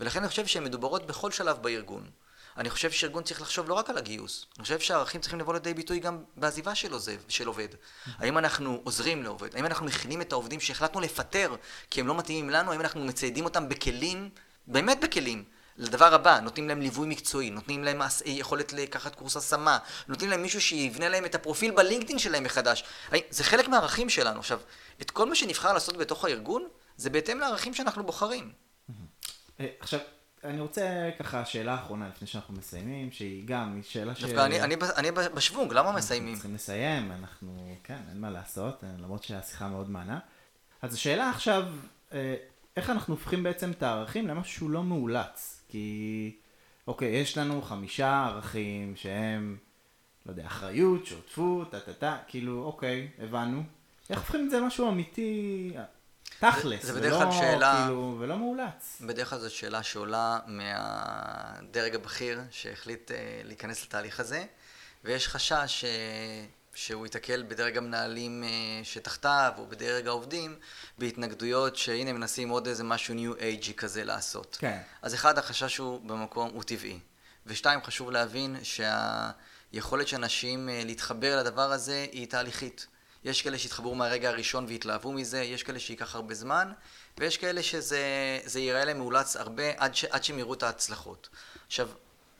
ולכן 0.00 0.18
אני 0.18 0.28
חושב 0.28 0.46
שהן 0.46 0.64
מדוברות 0.64 1.06
בכל 1.06 1.30
שלב 1.30 1.62
בארגון. 1.62 2.10
אני 2.56 2.70
חושב 2.70 2.90
שארגון 2.90 3.22
צריך 3.22 3.40
לחשוב 3.40 3.68
לא 3.68 3.74
רק 3.74 3.90
על 3.90 3.98
הגיוס, 3.98 4.46
אני 4.56 4.62
חושב 4.62 4.80
שהערכים 4.80 5.20
צריכים 5.20 5.40
לבוא 5.40 5.54
לידי 5.54 5.74
ביטוי 5.74 5.98
גם 5.98 6.24
בעזיבה 6.36 6.74
של, 6.74 6.92
עוזב, 6.92 7.16
של 7.28 7.46
עובד. 7.46 7.68
האם 8.18 8.38
אנחנו 8.38 8.80
עוזרים 8.84 9.22
לעובד? 9.22 9.56
האם 9.56 9.66
אנחנו 9.66 9.86
מכינים 9.86 10.20
את 10.20 10.32
העובדים 10.32 10.60
שהחלטנו 10.60 11.00
לפטר 11.00 11.56
כי 11.90 12.00
הם 12.00 12.06
לא 12.06 12.14
מתאימים 12.14 12.50
לנו? 12.50 12.72
האם 12.72 12.80
אנחנו 12.80 13.04
מציידים 13.04 13.44
אותם 13.44 13.68
בכלים, 13.68 14.30
באמת 14.66 15.00
בכלים, 15.00 15.44
לדבר 15.78 16.14
הבא, 16.14 16.40
נותנים 16.40 16.68
להם 16.68 16.80
ליווי 16.80 17.08
מקצועי, 17.08 17.50
נותנים 17.50 17.84
להם 17.84 18.00
יכולת 18.24 18.72
לקחת 18.72 19.14
קורס 19.14 19.36
השמה, 19.36 19.78
נותנים 20.08 20.30
להם 20.30 20.42
מישהו 20.42 20.60
שיבנה 20.60 21.08
להם 21.08 21.24
את 21.24 21.34
הפרופיל 21.34 21.70
בלינקדאין 21.70 22.18
שלהם 22.18 22.44
מחדש. 22.44 22.84
זה 23.30 23.44
חלק 23.44 23.68
מהערכים 23.68 24.08
שלנו. 24.08 24.38
עכשיו, 24.38 24.60
את 25.02 25.10
כל 25.10 25.28
מה 25.28 25.34
שנבחר 25.34 25.72
לעשות 25.72 25.96
בתוך 25.96 26.24
הארגון, 26.24 26.68
זה 26.96 27.10
בהתאם 27.10 27.38
לערכים 27.38 27.74
שאנחנו 27.74 28.06
בוחרים. 28.06 28.52
אה, 29.60 29.66
עכשיו, 29.80 30.00
אני 30.46 30.60
רוצה 30.60 31.10
ככה 31.18 31.44
שאלה 31.44 31.74
אחרונה 31.74 32.08
לפני 32.08 32.26
שאנחנו 32.26 32.54
מסיימים, 32.54 33.12
שהיא 33.12 33.42
גם 33.46 33.74
היא 33.74 33.82
שאלה 33.82 34.14
ש... 34.14 34.24
דווקא 34.24 34.46
אני, 34.46 34.60
אני, 34.60 34.74
אני 34.96 35.10
בשוונג, 35.10 35.72
למה 35.72 35.80
אנחנו 35.80 35.98
מסיימים? 35.98 36.34
צריכים 36.34 36.54
לסיים, 36.54 37.12
אנחנו, 37.12 37.76
כן, 37.84 37.98
אין 38.10 38.20
מה 38.20 38.30
לעשות, 38.30 38.84
אה, 38.84 38.88
למרות 38.98 39.22
שהשיחה 39.22 39.68
מאוד 39.68 39.90
מענה. 39.90 40.18
אז 40.82 40.94
השאלה 40.94 41.30
עכשיו, 41.30 41.64
אה, 42.12 42.34
איך 42.76 42.90
אנחנו 42.90 43.14
הופכים 43.14 43.42
בעצם 43.42 43.70
את 43.70 43.82
הערכים 43.82 44.28
למשהו 44.28 44.54
שהוא 44.54 44.70
לא 44.70 44.84
מאולץ? 44.84 45.62
כי, 45.68 46.36
אוקיי, 46.86 47.08
יש 47.08 47.38
לנו 47.38 47.62
חמישה 47.62 48.26
ערכים 48.26 48.96
שהם, 48.96 49.56
לא 50.26 50.30
יודע, 50.30 50.46
אחריות, 50.46 51.06
שותפות, 51.06 51.70
טה-טה-טה, 51.70 52.16
כאילו, 52.26 52.64
אוקיי, 52.64 53.08
הבנו. 53.18 53.62
איך 54.10 54.18
הופכים 54.18 54.44
את 54.44 54.50
זה 54.50 54.60
למשהו 54.60 54.88
אמיתי, 54.88 55.72
תכלס, 56.40 56.84
זה 56.84 56.92
בדרך 56.92 57.20
ולא, 57.20 57.32
שאלה- 57.32 57.82
כאילו, 57.84 58.16
ולא 58.20 58.36
מאולץ? 58.38 58.98
בדרך 59.00 59.30
כלל 59.30 59.38
זו 59.38 59.50
שאלה 59.54 59.82
שעולה 59.82 60.38
מהדרג 60.46 61.94
הבכיר 61.94 62.40
שהחליט 62.50 63.10
אה, 63.10 63.16
להיכנס 63.44 63.82
לתהליך 63.84 64.20
הזה, 64.20 64.44
ויש 65.04 65.28
חשש 65.28 65.84
אה, 65.84 65.90
שהוא 66.74 67.06
ייתקל 67.06 67.42
בדרג 67.48 67.76
המנהלים 67.78 68.44
אה, 68.44 68.48
שתחתיו, 68.84 69.52
או 69.58 69.66
בדרג 69.66 70.06
העובדים, 70.06 70.56
בהתנגדויות 70.98 71.76
שהנה 71.76 72.12
מנסים 72.12 72.48
עוד 72.48 72.66
איזה 72.66 72.84
משהו 72.84 73.14
ניו 73.14 73.34
אייג'י 73.36 73.74
כזה 73.74 74.04
לעשות. 74.04 74.56
כן. 74.60 74.78
אז 75.02 75.14
אחד, 75.14 75.38
החשש 75.38 75.76
הוא 75.76 76.00
במקום, 76.00 76.50
הוא 76.54 76.62
טבעי. 76.62 76.98
ושתיים, 77.46 77.82
חשוב 77.84 78.10
להבין 78.10 78.56
שהיכולת 78.62 80.08
של 80.08 80.16
אנשים 80.16 80.68
אה, 80.68 80.82
להתחבר 80.84 81.38
לדבר 81.40 81.72
הזה 81.72 82.06
היא 82.12 82.26
תהליכית. 82.28 82.86
יש 83.26 83.42
כאלה 83.42 83.58
שהתחברו 83.58 83.94
מהרגע 83.94 84.28
הראשון 84.28 84.66
והתלהבו 84.68 85.12
מזה, 85.12 85.42
יש 85.42 85.62
כאלה 85.62 85.78
שייקח 85.78 86.14
הרבה 86.14 86.34
זמן, 86.34 86.72
ויש 87.18 87.36
כאלה 87.36 87.62
שזה 87.62 88.00
זה 88.44 88.60
ייראה 88.60 88.84
להם 88.84 88.98
מאולץ 88.98 89.36
הרבה 89.36 89.62
עד, 89.76 89.94
ש, 89.94 90.04
עד 90.04 90.24
שהם 90.24 90.38
יראו 90.38 90.54
את 90.54 90.62
ההצלחות. 90.62 91.28
עכשיו, 91.66 91.88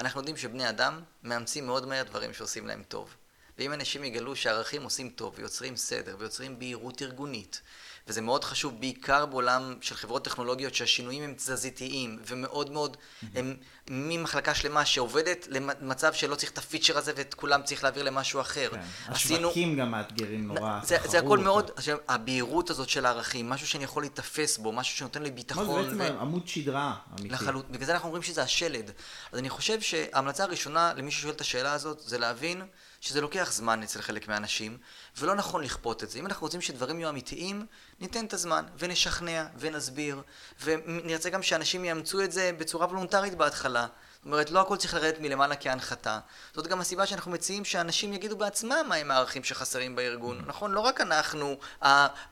אנחנו 0.01 0.21
יודעים 0.21 0.37
שבני 0.37 0.69
אדם 0.69 1.01
מאמצים 1.23 1.67
מאוד 1.67 1.87
מהר 1.87 2.03
דברים 2.03 2.35
שעושים 2.35 2.67
להם 2.67 2.83
טוב. 2.89 3.15
ואם 3.59 3.73
אנשים 3.73 4.05
יגלו 4.05 4.37
שהערכים 4.37 4.83
עושים 4.83 5.11
טוב 5.11 5.35
ויוצרים 5.37 5.77
סדר 5.77 6.17
ויוצרים 6.19 6.59
בהירות 6.59 7.03
ארגונית, 7.03 7.61
וזה 8.09 8.21
מאוד 8.21 8.45
חשוב 8.45 8.81
בעיקר 8.81 9.27
בעולם 9.27 9.75
של 9.81 9.95
חברות 9.95 10.25
טכנולוגיות 10.25 10.75
שהשינויים 10.75 11.23
הם 11.23 11.35
תזזיתיים 11.35 12.19
ומאוד 12.27 12.71
מאוד, 12.71 12.97
הם 13.35 13.57
ממחלקה 13.91 14.55
שלמה 14.55 14.85
שעובדת 14.85 15.47
למצב 15.81 16.13
שלא 16.13 16.35
צריך 16.35 16.53
את 16.53 16.59
הפיצ'ר 16.59 16.99
הזה 16.99 17.13
ואת 17.17 17.35
כולם 17.35 17.63
צריך 17.63 17.85
להעביר 17.85 18.03
למשהו 18.03 18.41
אחר. 18.41 18.69
כן. 18.71 18.81
השווקים 19.07 19.77
גם 19.77 19.91
מאתגרים 19.91 20.47
נורא, 20.47 20.81
זה, 20.85 20.97
זה 21.05 21.19
הכל 21.19 21.39
מאוד, 21.39 21.71
הבהירות 22.09 22.71
הזאת 22.71 22.89
של 22.89 23.07
הערכים, 23.07 23.51
משהו 23.51 23.67
שאני 23.67 23.85
יכול 23.85 24.03
להיתפס 24.03 24.59
בו, 24.59 24.73
משהו 24.73 24.97
שנותן 24.97 25.23
לי 25.23 25.31
מה 25.31 25.37
ביטחון. 25.37 25.91
זה 25.91 25.97
בעצם 25.97 26.17
עמוד 26.17 26.49
שדרה 26.49 26.95
אמיתי. 27.11 27.29
לחלוט... 27.29 27.67
בגלל 27.71 27.87
זה 27.87 27.93
אנחנו 27.93 28.07
אומרים 28.07 28.23
שזה 28.23 28.43
השלד. 28.43 28.91
אז 29.33 29.39
אני 29.39 29.51
חושב 29.51 29.81
שההמלצה 29.81 30.45
הראשונה 30.45 30.93
למי 30.97 31.11
ששואל 31.11 31.33
את 31.33 31.41
השאלה 31.41 31.73
הזאת, 31.73 32.03
זה 32.07 32.19
להבין 32.19 32.63
שזה 33.01 33.21
לוקח 33.21 33.53
זמן 33.53 33.83
אצל 33.83 34.03
חלק 34.03 34.29
מהאנשים, 34.29 34.79
ולא 35.19 35.35
נכון 35.35 35.63
לכפות 35.63 36.03
את 36.03 36.11
זה. 36.11 36.19
אם 36.19 36.27
אנחנו 36.27 36.45
רוצים 36.45 36.61
שדברים 36.61 37.01
יהיו 37.01 37.11
אמיתיים, 37.11 37.67
ניתן 38.01 38.25
את 38.25 38.33
הזמן, 38.33 38.65
ונשכנע, 38.79 39.47
ונסביר, 39.59 40.23
ונרצה 40.65 41.31
גם 41.31 41.43
שאנשים 41.43 41.85
יאמצו 41.85 42.21
את 42.25 42.33
זה 42.33 42.51
בצורה 42.59 42.87
וולונטרית 42.87 43.35
בהתחלה. 43.35 43.87
זאת 44.17 44.25
אומרת, 44.25 44.51
לא 44.51 44.61
הכל 44.61 44.77
צריך 44.77 44.95
לרדת 44.95 45.21
מלמעלה 45.21 45.57
כהנחתה. 45.57 46.19
זאת 46.55 46.67
גם 46.67 46.81
הסיבה 46.81 47.07
שאנחנו 47.07 47.31
מציעים 47.31 47.65
שאנשים 47.65 48.13
יגידו 48.13 48.37
בעצמם 48.37 48.87
מהם 48.89 49.11
הערכים 49.11 49.45
שחסרים 49.45 49.97
בארגון. 49.97 50.43
נכון? 50.47 50.73
לא 50.73 50.81
רק 50.81 51.01
אנחנו, 51.01 51.57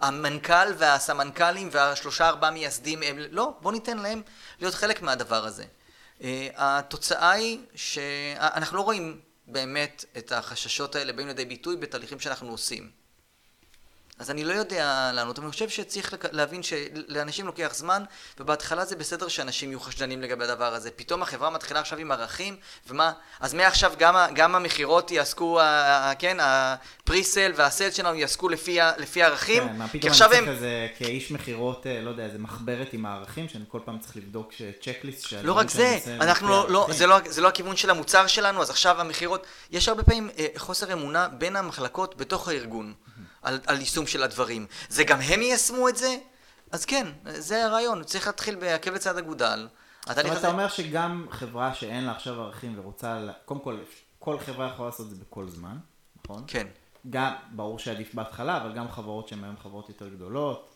המנכ"ל 0.00 0.72
והסמנכ"לים 0.78 1.68
והשלושה 1.72 2.28
ארבעה 2.28 2.50
מייסדים, 2.50 3.02
הם, 3.02 3.18
לא, 3.30 3.54
בוא 3.60 3.72
ניתן 3.72 3.98
להם 3.98 4.22
להיות 4.60 4.74
חלק 4.74 5.02
מהדבר 5.02 5.44
הזה. 5.44 5.64
אה, 6.22 6.48
התוצאה 6.56 7.30
היא 7.30 7.58
שאנחנו 7.74 8.76
לא 8.76 8.82
רואים 8.82 9.20
באמת 9.46 10.04
את 10.18 10.32
החששות 10.32 10.96
האלה 10.96 11.12
באים 11.12 11.28
לידי 11.28 11.44
ביטוי 11.44 11.76
בתהליכים 11.76 12.20
שאנחנו 12.20 12.50
עושים. 12.50 13.03
אז 14.18 14.30
אני 14.30 14.44
לא 14.44 14.52
יודע 14.52 15.10
לענות, 15.14 15.38
אבל 15.38 15.46
אני 15.46 15.52
חושב 15.52 15.68
שצריך 15.68 16.14
להבין 16.32 16.62
שלאנשים 16.62 17.46
לוקח 17.46 17.72
זמן, 17.74 18.02
ובהתחלה 18.40 18.84
זה 18.84 18.96
בסדר 18.96 19.28
שאנשים 19.28 19.70
יהיו 19.70 19.80
חשדנים 19.80 20.22
לגבי 20.22 20.44
הדבר 20.44 20.74
הזה. 20.74 20.90
פתאום 20.90 21.22
החברה 21.22 21.50
מתחילה 21.50 21.80
עכשיו 21.80 21.98
עם 21.98 22.12
ערכים, 22.12 22.56
ומה, 22.88 23.12
אז 23.40 23.54
מעכשיו 23.54 23.92
גם, 23.98 24.14
גם 24.34 24.54
המכירות 24.54 25.10
יעסקו, 25.10 25.60
כן, 26.18 26.36
הפריסל 26.40 27.52
והסייל 27.56 27.90
שלנו 27.90 28.14
יעסקו 28.14 28.48
לפי, 28.48 28.78
לפי 28.98 29.22
הערכים, 29.22 29.68
כן, 29.68 29.76
מה 29.76 29.88
פתאום 29.88 30.12
אני 30.12 30.22
הם... 30.22 30.44
צריך 30.44 30.48
איזה, 30.48 30.88
כאיש 30.98 31.30
מכירות, 31.30 31.86
אה, 31.86 32.00
לא 32.00 32.10
יודע, 32.10 32.24
איזה 32.24 32.38
מחברת 32.38 32.92
עם 32.92 33.06
הערכים, 33.06 33.48
שאני 33.48 33.64
כל 33.68 33.80
פעם 33.84 33.98
צריך 33.98 34.16
לבדוק 34.16 34.52
צ'קליסט 34.80 35.32
לא 35.42 35.52
רק 35.52 35.70
זה, 35.70 35.98
אנחנו 36.20 36.48
לא, 36.48 36.70
לא, 36.70 36.86
זה, 36.90 37.06
לא, 37.06 37.16
זה 37.26 37.40
לא 37.40 37.48
הכיוון 37.48 37.76
של 37.76 37.90
המוצר 37.90 38.26
שלנו, 38.26 38.62
אז 38.62 38.70
עכשיו 38.70 39.00
המכירות, 39.00 39.46
יש 39.70 39.88
הרבה 39.88 40.02
פעמים 40.02 40.30
אה, 40.38 40.46
חוסר 40.56 40.92
אמונה 40.92 41.28
בין 41.28 41.56
המחלקות 41.56 42.16
בתוך 42.16 42.48
הארגון 42.48 42.94
על, 43.44 43.60
על 43.66 43.78
יישום 43.80 44.06
של 44.06 44.22
הדברים. 44.22 44.66
זה 44.88 45.04
גם 45.04 45.20
הם 45.20 45.42
יישמו 45.42 45.88
את 45.88 45.96
זה? 45.96 46.16
אז 46.72 46.84
כן, 46.84 47.06
זה 47.24 47.64
הרעיון, 47.64 48.04
צריך 48.04 48.26
להתחיל 48.26 48.54
בעקב 48.54 48.90
לצד 48.90 49.18
אגודל. 49.18 49.68
זאת 50.08 50.18
אומרת, 50.18 50.38
אתה 50.38 50.48
אומר 50.48 50.68
שגם 50.68 51.26
חברה 51.30 51.74
שאין 51.74 52.04
לה 52.04 52.12
עכשיו 52.12 52.40
ערכים 52.40 52.78
ורוצה, 52.78 53.20
קודם 53.44 53.60
כל, 53.60 53.78
כל 54.18 54.38
חברה 54.38 54.70
יכולה 54.74 54.88
לעשות 54.88 55.06
את 55.06 55.10
זה 55.10 55.16
בכל 55.30 55.48
זמן, 55.48 55.76
נכון? 56.24 56.44
כן. 56.46 56.66
גם, 57.10 57.32
ברור 57.50 57.78
שעדיף 57.78 58.14
בהתחלה, 58.14 58.56
אבל 58.56 58.72
גם 58.72 58.90
חברות 58.90 59.28
שהן 59.28 59.44
היום 59.44 59.56
חברות 59.62 59.88
יותר 59.88 60.08
גדולות. 60.08 60.74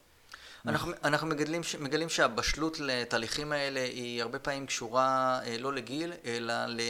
אנחנו, 0.66 0.92
אנחנו 1.04 1.26
מגדלים, 1.26 1.62
ש- 1.62 1.74
מגלים 1.74 2.09
שהבשלות 2.09 2.81
לתהליכים 2.81 3.52
האלה 3.52 3.81
היא 3.81 4.22
הרבה 4.22 4.38
פעמים 4.38 4.66
קשורה 4.66 5.40
אה, 5.44 5.57
לא 5.59 5.72
לגיל, 5.72 6.12
אלא 6.24 6.54
ל, 6.66 6.81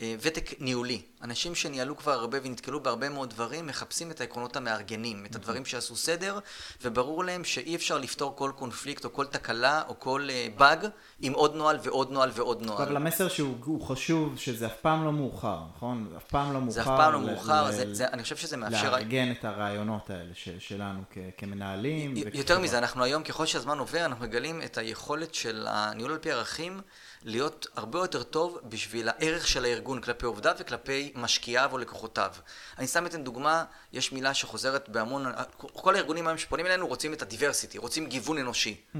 ותק 0.00 0.50
ניהולי. 0.60 1.02
אנשים 1.22 1.54
שניהלו 1.54 1.96
כבר 1.96 2.12
הרבה 2.12 2.38
ונתקלו 2.42 2.82
בהרבה 2.82 3.08
מאוד 3.08 3.30
דברים, 3.30 3.66
מחפשים 3.66 4.10
את 4.10 4.20
העקרונות 4.20 4.56
המארגנים, 4.56 5.26
את 5.26 5.36
הדברים 5.36 5.64
שעשו 5.64 5.96
סדר, 5.96 6.38
וברור 6.82 7.24
להם 7.24 7.44
שאי 7.44 7.76
אפשר 7.76 7.98
לפתור 7.98 8.36
כל 8.36 8.52
קונפליקט 8.56 9.04
או 9.04 9.12
כל 9.12 9.26
תקלה 9.26 9.82
או 9.88 10.00
כל 10.00 10.28
באג 10.56 10.86
עם 11.20 11.32
עוד 11.32 11.54
נוהל 11.54 11.78
ועוד 11.82 12.10
נוהל 12.10 12.30
ועוד 12.34 12.62
נוהל. 12.62 12.82
אבל 12.82 12.96
המסר 12.96 13.28
שהוא 13.28 13.86
חשוב, 13.86 14.38
שזה 14.38 14.66
אף 14.66 14.76
פעם 14.80 15.04
לא 15.04 15.12
מאוחר, 15.12 15.58
נכון? 15.76 16.12
אף 16.16 16.24
פעם 16.24 16.52
לא 16.52 16.60
מאוחר. 16.60 16.72
זה 16.72 16.80
אף 16.80 16.86
פעם 16.86 17.12
לא 17.12 17.20
מאוחר, 17.20 17.68
ל- 17.68 17.72
זה, 17.72 17.94
זה, 17.94 18.08
אני 18.08 18.22
חושב 18.22 18.36
שזה 18.36 18.56
מאפשר... 18.56 18.90
לארגן 18.90 19.30
את 19.30 19.44
הרעיונות 19.44 20.10
האלה 20.10 20.32
שלנו 20.58 21.02
כמנהלים. 21.36 22.14
יותר 22.34 22.58
מזה, 22.58 22.78
אנחנו 22.78 23.04
היום, 23.04 23.22
ככל 23.22 23.46
שהזמן 23.46 23.78
עובר, 23.78 24.04
אנחנו 24.04 24.24
מגלים 24.24 24.62
את 24.62 24.78
היכולת 24.78 25.34
של 25.34 25.66
הניהול 25.70 26.12
על 26.12 26.18
פי 26.18 26.32
ערכים. 26.32 26.80
להיות 27.24 27.66
הרבה 27.76 27.98
יותר 27.98 28.22
טוב 28.22 28.58
בשביל 28.64 29.08
הערך 29.08 29.48
של 29.48 29.64
הארגון 29.64 30.00
כלפי 30.00 30.26
עובדיו 30.26 30.54
וכלפי 30.58 31.12
משקיעיו 31.14 31.68
או 31.72 31.78
לקוחותיו. 31.78 32.30
אני 32.78 32.86
סתם 32.86 33.06
אתן 33.06 33.24
דוגמה, 33.24 33.64
יש 33.92 34.12
מילה 34.12 34.34
שחוזרת 34.34 34.88
בהמון, 34.88 35.32
כל 35.56 35.94
הארגונים 35.94 36.26
היום 36.26 36.38
שפונים 36.38 36.66
אלינו 36.66 36.86
רוצים 36.86 37.12
את 37.12 37.22
הדיברסיטי, 37.22 37.78
רוצים 37.78 38.06
גיוון 38.06 38.38
אנושי. 38.38 38.76
Mm. 38.94 38.98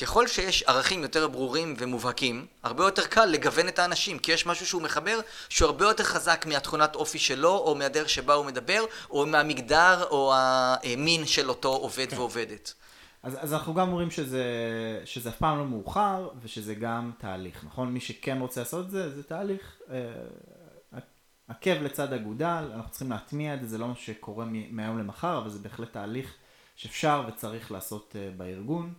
ככל 0.00 0.26
שיש 0.26 0.62
ערכים 0.62 1.02
יותר 1.02 1.28
ברורים 1.28 1.74
ומובהקים, 1.78 2.46
הרבה 2.62 2.84
יותר 2.84 3.06
קל 3.06 3.24
לגוון 3.24 3.68
את 3.68 3.78
האנשים, 3.78 4.18
כי 4.18 4.32
יש 4.32 4.46
משהו 4.46 4.66
שהוא 4.66 4.82
מחבר 4.82 5.20
שהוא 5.48 5.66
הרבה 5.66 5.84
יותר 5.84 6.04
חזק 6.04 6.44
מהתכונת 6.48 6.94
אופי 6.94 7.18
שלו, 7.18 7.56
או 7.56 7.74
מהדרך 7.74 8.08
שבה 8.08 8.34
הוא 8.34 8.44
מדבר, 8.44 8.84
או 9.10 9.26
מהמגדר 9.26 10.04
או 10.10 10.34
המין 10.36 11.26
של 11.26 11.48
אותו 11.48 11.68
עובד 11.68 12.10
כן. 12.10 12.16
ועובדת. 12.16 12.74
אז, 13.26 13.36
אז 13.40 13.52
אנחנו 13.52 13.74
גם 13.74 13.88
אומרים 13.88 14.10
שזה, 14.10 14.44
שזה 15.04 15.28
אף 15.28 15.36
פעם 15.36 15.58
לא 15.58 15.66
מאוחר, 15.66 16.28
ושזה 16.42 16.74
גם 16.74 17.12
תהליך, 17.18 17.64
נכון? 17.64 17.92
מי 17.92 18.00
שכן 18.00 18.38
רוצה 18.38 18.60
לעשות 18.60 18.86
את 18.86 18.90
זה, 18.90 19.10
זה 19.10 19.22
תהליך 19.22 19.78
אה, 19.90 19.96
עקב 21.48 21.82
לצד 21.82 22.12
אגודל, 22.12 22.70
אנחנו 22.74 22.90
צריכים 22.90 23.10
להטמיע 23.10 23.54
את 23.54 23.60
זה, 23.60 23.66
זה 23.66 23.78
לא 23.78 23.88
מה 23.88 23.94
שקורה 23.96 24.44
מהיום 24.70 24.98
למחר, 24.98 25.38
אבל 25.38 25.48
זה 25.48 25.58
בהחלט 25.58 25.92
תהליך 25.92 26.34
שאפשר 26.76 27.24
וצריך 27.28 27.72
לעשות 27.72 28.16
אה, 28.18 28.30
בארגון. 28.36 28.94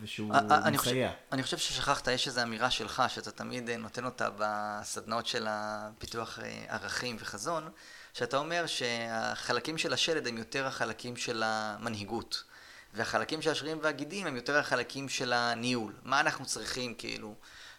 ושהוא 0.00 0.34
אני 0.34 0.76
מסייע. 0.76 1.08
חושב, 1.08 1.20
אני 1.32 1.42
חושב 1.42 1.58
ששכחת, 1.58 2.08
יש 2.08 2.26
איזו 2.26 2.42
אמירה 2.42 2.70
שלך, 2.70 3.02
שאתה 3.08 3.30
תמיד 3.30 3.70
אה, 3.70 3.76
נותן 3.76 4.04
אותה 4.04 4.28
בסדנאות 4.38 5.26
של 5.26 5.46
הפיתוח 5.48 6.38
ערכים 6.68 7.16
וחזון, 7.20 7.68
שאתה 8.12 8.36
אומר 8.36 8.66
שהחלקים 8.66 9.78
של 9.78 9.92
השלד 9.92 10.26
הם 10.26 10.38
יותר 10.38 10.66
החלקים 10.66 11.16
של 11.16 11.42
המנהיגות. 11.46 12.44
והחלקים 12.94 13.42
של 13.42 13.50
השרירים 13.50 13.78
והגידים 13.82 14.26
הם 14.26 14.36
יותר 14.36 14.58
החלקים 14.58 15.08
של 15.08 15.32
הניהול. 15.32 15.92
מה 16.04 16.20
אנחנו 16.20 16.46
צריכים, 16.46 16.94
כאילו... 16.94 17.34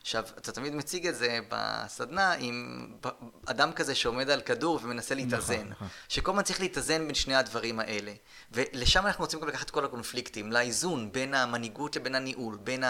עכשיו, 0.06 0.24
אתה 0.38 0.52
תמיד 0.52 0.76
מציג 0.76 1.08
את 1.08 1.16
זה 1.16 1.40
בסדנה 1.50 2.34
עם 2.34 2.88
אדם 3.46 3.72
כזה 3.72 3.96
שעומד 3.96 4.30
על 4.30 4.42
כדור 4.42 4.80
ומנסה 4.84 5.16
נכון, 5.16 5.26
להתאזן. 5.26 5.68
נכון. 5.70 5.88
שכל 6.10 6.32
הזמן 6.32 6.44
צריך 6.44 6.60
להתאזן 6.60 7.06
בין 7.06 7.16
שני 7.16 7.36
הדברים 7.36 7.80
האלה. 7.80 8.14
ולשם 8.52 9.06
אנחנו 9.06 9.24
רוצים 9.24 9.40
גם 9.40 9.48
לקחת 9.48 9.66
את 9.66 9.72
כל 9.72 9.86
הקונפליקטים, 9.86 10.52
לאיזון 10.52 11.12
בין 11.12 11.34
המנהיגות 11.34 11.96
לבין 11.96 12.16
הניהול, 12.16 12.58
בין 12.64 12.84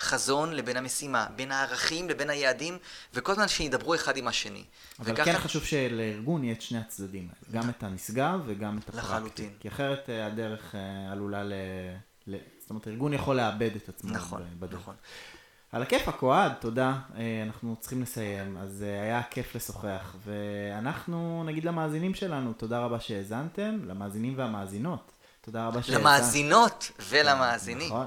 החזון 0.00 0.52
לבין 0.52 0.76
המשימה, 0.76 1.26
בין 1.36 1.52
הערכים 1.52 2.08
לבין 2.08 2.30
היעדים, 2.30 2.78
וכל 3.14 3.32
הזמן 3.32 3.48
שידברו 3.48 3.94
אחד 3.94 4.16
עם 4.16 4.28
השני. 4.28 4.64
אבל 4.98 5.12
וככה... 5.12 5.24
כן 5.24 5.38
חשוב 5.38 5.64
שלארגון 5.64 6.44
יהיה 6.44 6.54
את 6.54 6.62
שני 6.62 6.78
הצדדים 6.78 7.28
האלה, 7.28 7.62
גם 7.62 7.70
את 7.70 7.82
הנשגב 7.82 8.40
וגם 8.46 8.78
את 8.78 8.88
הפרקטי. 8.88 9.06
לחלוטין. 9.06 9.50
כי 9.60 9.68
אחרת 9.68 10.10
אה, 10.10 10.26
הדרך 10.26 10.74
אה, 10.74 11.12
עלולה 11.12 11.44
ל... 11.44 11.52
זאת 12.60 12.70
אומרת, 12.70 12.88
ארגון 12.88 13.12
יכול 13.12 13.36
לאבד 13.36 13.76
את 13.76 13.88
עצמו 13.88 14.10
נכון, 14.10 14.42
בדרך. 14.58 14.80
נכון. 14.80 14.94
על 15.72 15.82
הכיפאק, 15.82 16.22
אוהד, 16.22 16.52
תודה. 16.60 16.94
אה, 17.16 17.42
אנחנו 17.46 17.76
צריכים 17.80 18.02
לסיים, 18.02 18.56
אז 18.62 18.84
אה, 18.86 19.02
היה 19.02 19.22
כיף 19.30 19.54
לשוחח. 19.54 20.16
ואנחנו 20.24 21.44
נגיד 21.46 21.64
למאזינים 21.64 22.14
שלנו, 22.14 22.52
תודה 22.52 22.78
רבה 22.78 23.00
שהאזנתם, 23.00 23.78
למאזינים 23.86 24.34
והמאזינות. 24.36 25.12
תודה 25.40 25.66
רבה 25.66 25.82
שהאזנתם. 25.82 26.00
למאזינות 26.00 26.90
ולמאזינים. 27.08 27.86
נכון. 27.86 28.06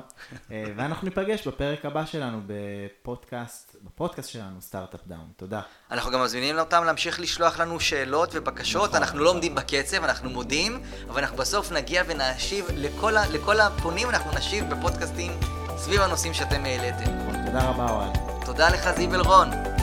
אה, 0.52 0.64
ואנחנו 0.76 1.08
ניפגש 1.08 1.48
בפרק 1.48 1.86
הבא 1.86 2.06
שלנו 2.06 2.42
בפודקאסט, 2.48 3.76
בפודקאסט 3.84 4.30
שלנו, 4.30 4.62
Startup 4.62 5.02
Down. 5.08 5.28
תודה. 5.36 5.62
אנחנו 5.92 6.12
גם 6.12 6.24
מזמינים 6.24 6.60
אותם 6.60 6.84
להמשיך 6.84 7.20
לשלוח 7.20 7.60
לנו 7.60 7.80
שאלות 7.80 8.30
ובקשות. 8.34 8.90
נכון. 8.90 9.02
אנחנו 9.02 9.20
לא 9.20 9.30
עומדים 9.30 9.56
בקצב, 9.56 10.04
אנחנו 10.04 10.30
מודים, 10.30 10.82
אבל 11.10 11.22
אנחנו 11.22 11.38
בסוף 11.38 11.72
נגיע 11.72 12.04
ונשיב 12.08 12.66
לכל, 12.76 13.14
לכל 13.34 13.60
הפונים, 13.60 14.10
אנחנו 14.10 14.32
נשיב 14.38 14.74
בפודקאסטים 14.74 15.32
סביב 15.78 16.02
הנושאים 16.02 16.34
שאתם 16.34 16.66
העליתם. 16.66 17.25
תודה 17.46 17.70
רבה, 17.70 17.90
אוהד. 17.90 18.18
תודה 18.46 18.70
לך, 18.70 18.90
זיו 18.98 19.16
אלרון. 19.16 19.75